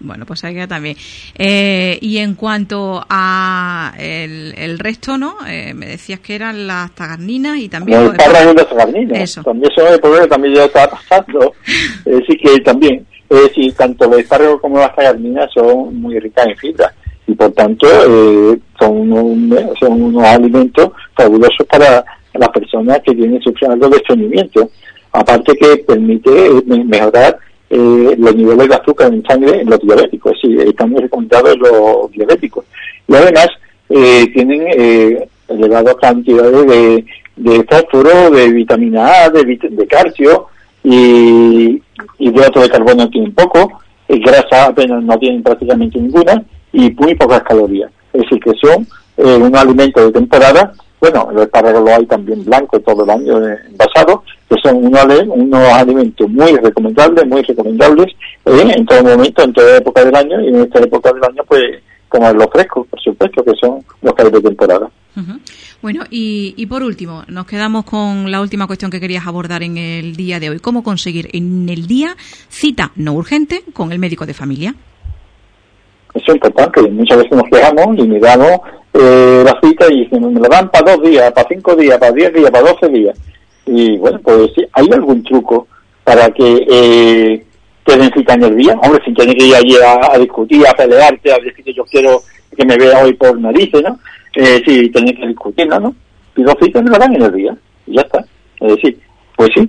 [0.00, 0.96] Bueno, pues ahí queda también.
[1.38, 5.36] Eh, y en cuanto a el, resto, ¿no?
[5.46, 8.02] Eh, me decías que eran las tagarninas y también...
[8.02, 9.20] Los de tagarninas.
[9.20, 9.42] Eso.
[9.44, 11.52] También son el problema también ya está pasando.
[12.04, 16.48] es decir, que también, es decir, tanto los espárragos como las tagarninas son muy ricas
[16.48, 16.92] en fibra
[17.26, 22.04] y por tanto eh, son, unos, son unos alimentos fabulosos para
[22.34, 24.70] las personas que tienen sufriendo de estreñimiento.
[25.12, 27.38] Aparte que permite eh, mejorar
[27.70, 32.10] eh, los niveles de azúcar en sangre en los diabéticos, sí, están muy recomendados los
[32.10, 32.64] diabéticos.
[33.08, 33.48] Y además
[33.86, 36.66] tienen elevadas cantidades
[37.36, 40.48] de, fósforo, de vitamina A, de, calcio
[40.82, 41.80] y,
[42.18, 47.90] y de carbono tienen poco, grasa apenas no tienen prácticamente ninguna y muy pocas calorías.
[48.12, 50.72] Es decir, que son eh, un alimento de temporada.
[51.00, 55.68] Bueno, el espárrago lo hay también blanco todo el año envasado, que son unos, unos
[55.72, 58.06] alimentos muy recomendables, muy recomendables
[58.46, 61.42] eh, en todo momento, en toda época del año, y en esta época del año,
[61.46, 61.62] pues,
[62.08, 64.88] como los frescos, por supuesto, que son los que hay de temporada.
[65.82, 69.76] Bueno, y, y por último, nos quedamos con la última cuestión que querías abordar en
[69.76, 70.58] el día de hoy.
[70.58, 72.16] ¿Cómo conseguir en el día
[72.48, 74.74] cita no urgente con el médico de familia?
[76.14, 76.82] Eso es importante.
[76.82, 78.60] Muchas veces nos quejamos y miramos
[78.94, 82.32] eh, la cita y me la dan para dos días, para cinco días, para diez
[82.32, 83.18] días, para doce días.
[83.66, 85.66] Y bueno, pues sí, ¿hay algún truco
[86.04, 87.44] para que eh,
[87.84, 88.78] te den cita en el día?
[88.80, 92.22] Hombre, sin tener que ir allí a, discutir, a pelearte, a decir que yo quiero
[92.56, 93.98] que me vea hoy por narices, ¿no?
[94.36, 95.94] Eh, sí, tener que discutir, ¿no?
[96.36, 97.56] Y dos citas me la dan en el día
[97.86, 98.24] y ya está.
[98.60, 99.00] Es decir,
[99.36, 99.68] pues sí.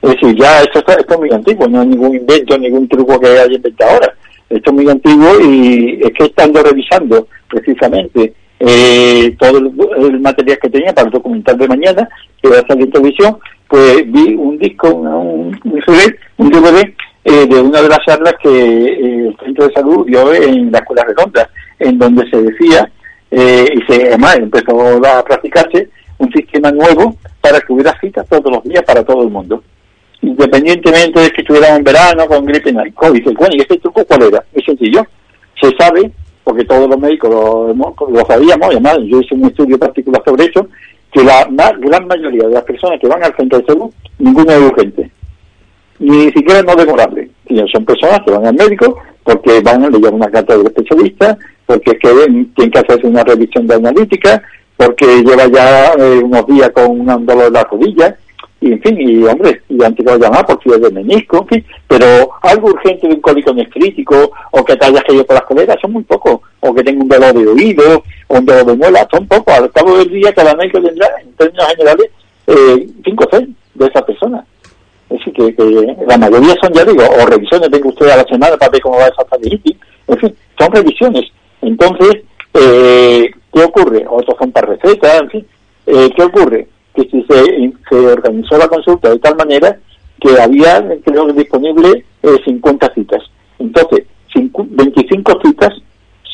[0.00, 3.20] Es decir, ya esto, está, esto es muy antiguo, no hay ningún invento, ningún truco
[3.20, 4.14] que haya inventado ahora
[4.48, 10.70] esto es muy antiguo y es que estando revisando precisamente eh, todo el, material que
[10.70, 12.08] tenía para el documental de mañana,
[12.40, 13.38] que va a salir en televisión,
[13.68, 19.28] pues vi un disco, un, un DVD, eh, de una de las charlas que eh,
[19.28, 22.90] el Centro de Salud dio en la Escuela Redonda, en donde se decía,
[23.30, 25.88] y se, además empezó a practicarse,
[26.18, 29.62] un sistema nuevo para que hubiera citas todos los días para todo el mundo
[30.26, 33.12] independientemente de que estuviéramos en verano con gripe en alcohol.
[33.12, 34.44] Dice, bueno, ¿y este truco cuál era?
[34.52, 35.06] Es sencillo.
[35.60, 36.10] Se sabe,
[36.42, 40.68] porque todos los médicos lo, sabíamos, además yo hice un estudio particular sobre eso,
[41.12, 41.46] que la
[41.78, 45.10] gran mayoría de las personas que van al centro de salud, ninguno es urgente.
[46.00, 47.30] Ni siquiera no demorable.
[47.72, 51.94] Son personas que van al médico porque van a leer una carta del especialista, porque
[51.94, 54.42] tienen que hacerse una revisión de analítica,
[54.76, 58.16] porque lleva ya eh, unos días con un dolor de la rodilla,
[58.64, 62.30] y en fin, y hombre, y que llamar por fiebre de menisco, en fin, pero
[62.40, 65.92] algo urgente de un cólico nefrítico o que te hayas caído por las coleras son
[65.92, 69.26] muy pocos, o que tenga un dolor de oído o un dolor de muela, son
[69.26, 69.52] pocos.
[69.52, 72.10] Al cabo del día cada médico tendrá, en términos generales,
[72.46, 74.46] eh, cinco o seis de esas personas.
[75.10, 78.56] Es decir, que, la mayoría son, ya digo, o revisiones, venga usted a la semana
[78.56, 79.76] para ver cómo va esa faringitis,
[80.08, 81.24] en fin, son revisiones.
[81.60, 82.22] Entonces,
[82.54, 84.06] eh, ¿qué ocurre?
[84.08, 85.46] Otros son para recetas, en fin,
[85.86, 86.68] eh, ¿qué ocurre?
[86.94, 89.78] Que si se, se organizó la consulta de tal manera
[90.20, 93.22] que había, creo disponible, eh, 50 citas.
[93.58, 95.70] Entonces, 25 citas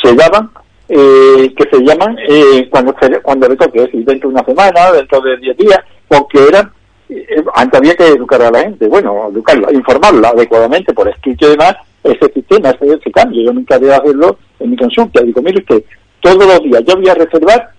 [0.03, 0.51] se daban,
[0.89, 4.93] eh, que se llaman eh, cuando, cuando le toque, es decir, dentro de una semana,
[4.93, 6.73] dentro de 10 días, porque eran,
[7.09, 11.51] eh, antes había que educar a la gente, bueno, educarla, informarla adecuadamente por escrito y
[11.51, 13.43] demás, ese sistema, ese, cambio.
[13.45, 15.23] Yo nunca debo hacerlo en mi consulta.
[15.23, 15.85] Digo, mire usted,
[16.21, 17.70] todos los días yo voy a reservar,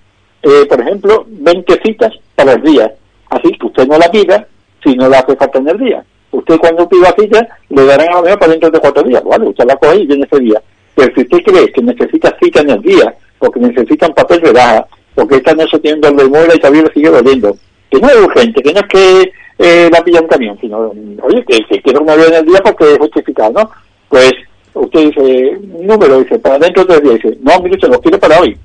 [0.43, 2.93] eh, por ejemplo, 20 citas para el día.
[3.29, 4.47] Así que usted no la pida
[4.83, 6.03] si no la hace falta en el día.
[6.31, 9.23] Usted cuando pida cita le darán a lo mejor para dentro de cuatro días.
[9.23, 10.61] Vale, usted la coge y viene ese día.
[10.95, 14.51] Pero si usted cree que necesita cita en el día, porque necesita un papel de
[14.51, 17.55] baja, porque esta no se tiene un dolor de y todavía le sigue doliendo,
[17.89, 21.43] que no es urgente, que no es que eh, la pilla un camión, sino, oye,
[21.45, 23.71] que, que quiero una vez en el día porque es justificado, ¿no?
[24.09, 24.31] Pues
[24.73, 28.19] usted dice, número, dice, para dentro de tres días, dice, no, mire, se lo quiero
[28.19, 28.57] para hoy.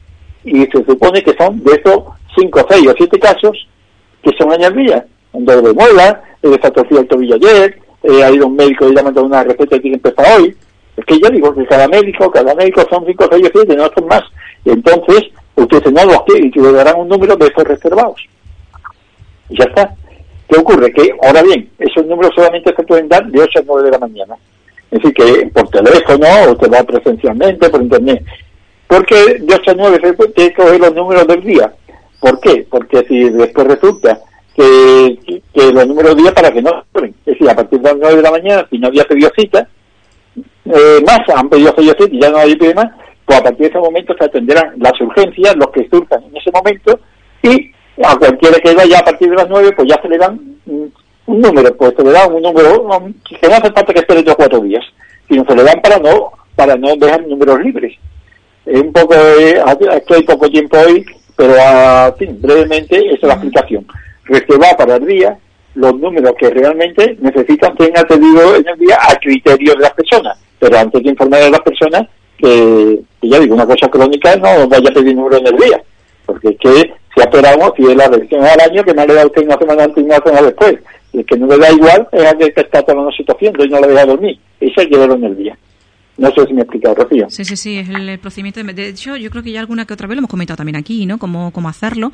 [0.46, 2.04] Y se supone que son de esos
[2.38, 3.66] cinco, seis o siete casos
[4.22, 5.04] que son el día.
[5.32, 9.00] Un de muela, he desatorcido el tobillo ayer, eh, ha ido un médico y le
[9.00, 10.56] ha mandado una tiene que empezar hoy.
[10.96, 13.90] Es que yo digo que cada médico, cada médico son cinco, seis o siete, no
[13.94, 14.22] son más.
[14.64, 15.24] Y entonces,
[15.56, 18.20] usted dice, no los quiere, y le darán un número de esos reservados.
[19.50, 19.94] Y ya está.
[20.48, 20.92] ¿Qué ocurre?
[20.92, 23.98] Que, ahora bien, esos números solamente se pueden dar de 8 a 9 de la
[23.98, 24.36] mañana.
[24.90, 28.24] Es decir, que por teléfono o te va presencialmente, por internet.
[28.86, 31.72] Porque de 8 a 9 se puede que coger los números del día.
[32.20, 32.66] ¿Por qué?
[32.70, 34.20] Porque si después resulta
[34.54, 37.98] que, que los números del día para que no Es decir, a partir de las
[37.98, 39.68] 9 de la mañana, si no había pedido cita,
[40.36, 42.86] eh, más han pedido cita y ya no hay pide más,
[43.24, 46.50] pues a partir de ese momento se atenderán las urgencias, los que surjan en ese
[46.52, 46.98] momento,
[47.42, 47.72] y
[48.04, 50.38] a cualquiera que vaya a partir de las 9, pues ya se le dan
[51.26, 52.86] un número, pues se le dan un número
[53.28, 54.84] que no hace falta que espere dos cuatro días,
[55.28, 57.96] sino se le dan para no para no dejar números libres.
[58.66, 61.06] Es un poco, eh, aquí hay poco tiempo hoy,
[61.36, 63.86] pero a, fin, brevemente esa es la explicación.
[64.24, 65.38] Reservar para el día
[65.76, 70.38] los números que realmente necesitan ser atendidos en el día a criterios de las personas,
[70.58, 72.08] pero antes que informar a las personas
[72.38, 75.82] que, ya digo, una cosa crónica no vaya a pedir número en el día,
[76.24, 79.26] porque es que si esperamos, si es la revisión al año, que no le da
[79.26, 80.76] usted una semana antes y una semana después.
[81.12, 83.80] Y el que no le da igual es aquel que está tomando haciendo y no
[83.80, 84.38] le deja dormir.
[84.60, 85.58] Eso hay que verlo en el día.
[86.18, 87.28] No sé si me he explicado, Rocío.
[87.28, 88.62] Sí, sí, sí, es el, procedimiento.
[88.62, 90.76] De, de, hecho, yo creo que ya alguna que otra vez lo hemos comentado también
[90.76, 91.18] aquí, ¿no?
[91.18, 92.10] Cómo, cómo hacerlo.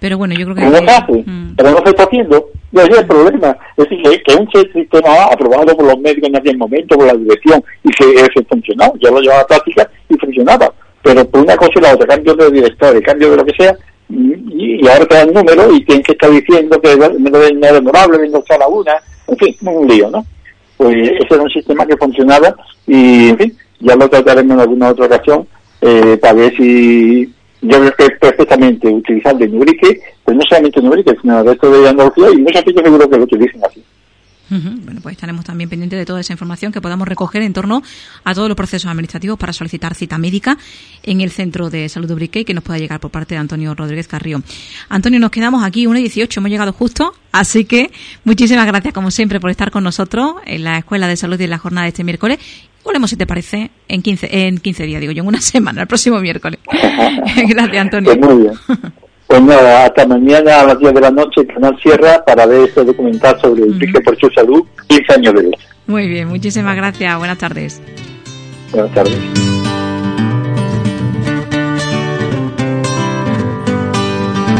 [0.00, 0.62] Pero bueno, yo creo que...
[0.62, 1.54] No se hace, mm.
[1.56, 2.48] pero no se está haciendo.
[2.72, 3.56] Y ahí es el problema.
[3.76, 7.62] Es decir, que un sistema aprobado por los médicos en aquel momento, por la dirección,
[7.84, 10.72] y que ese funcionó, ya lo llevaba a práctica y funcionaba.
[11.02, 13.76] Pero por una cosa y la otra, cambio de director, cambio de lo que sea,
[14.08, 18.42] y, ahora te dan número y tienen que estar diciendo que no es demorable, vengo
[18.48, 18.94] a la una,
[19.28, 20.24] en fin, un lío, ¿no?
[20.76, 22.54] Pues ese era un sistema que funcionaba
[22.86, 25.46] y, en fin, ya lo trataremos en alguna otra ocasión
[25.80, 30.88] eh, para ver si yo creo que perfectamente utilizable en Ubrique, pues no solamente en
[30.88, 33.82] Ubrique, sino el resto de Andalucía y muchos sitios seguro que lo utilicen así.
[34.50, 37.82] Bueno, pues estaremos también pendientes de toda esa información que podamos recoger en torno
[38.24, 40.58] a todos los procesos administrativos para solicitar cita médica
[41.02, 43.40] en el Centro de Salud de Ubrique y que nos pueda llegar por parte de
[43.40, 44.44] Antonio Rodríguez Carrión.
[44.88, 47.90] Antonio, nos quedamos aquí 1 y 18, hemos llegado justo, así que
[48.24, 51.50] muchísimas gracias como siempre por estar con nosotros en la Escuela de Salud y en
[51.50, 52.38] la jornada de este miércoles.
[52.84, 55.88] Volvemos, si te parece, en 15, en 15 días, digo yo, en una semana, el
[55.88, 56.60] próximo miércoles.
[57.48, 58.18] gracias, Antonio.
[58.18, 58.54] Pues muy bien.
[59.26, 62.84] Pues nada, hasta mañana a las 10 de la noche, Canal Sierra, para ver este
[62.84, 65.56] documental sobre el pique por su salud, 15 años de vida.
[65.86, 67.18] Muy bien, muchísimas gracias.
[67.18, 67.82] Buenas tardes.
[68.72, 69.63] Buenas tardes.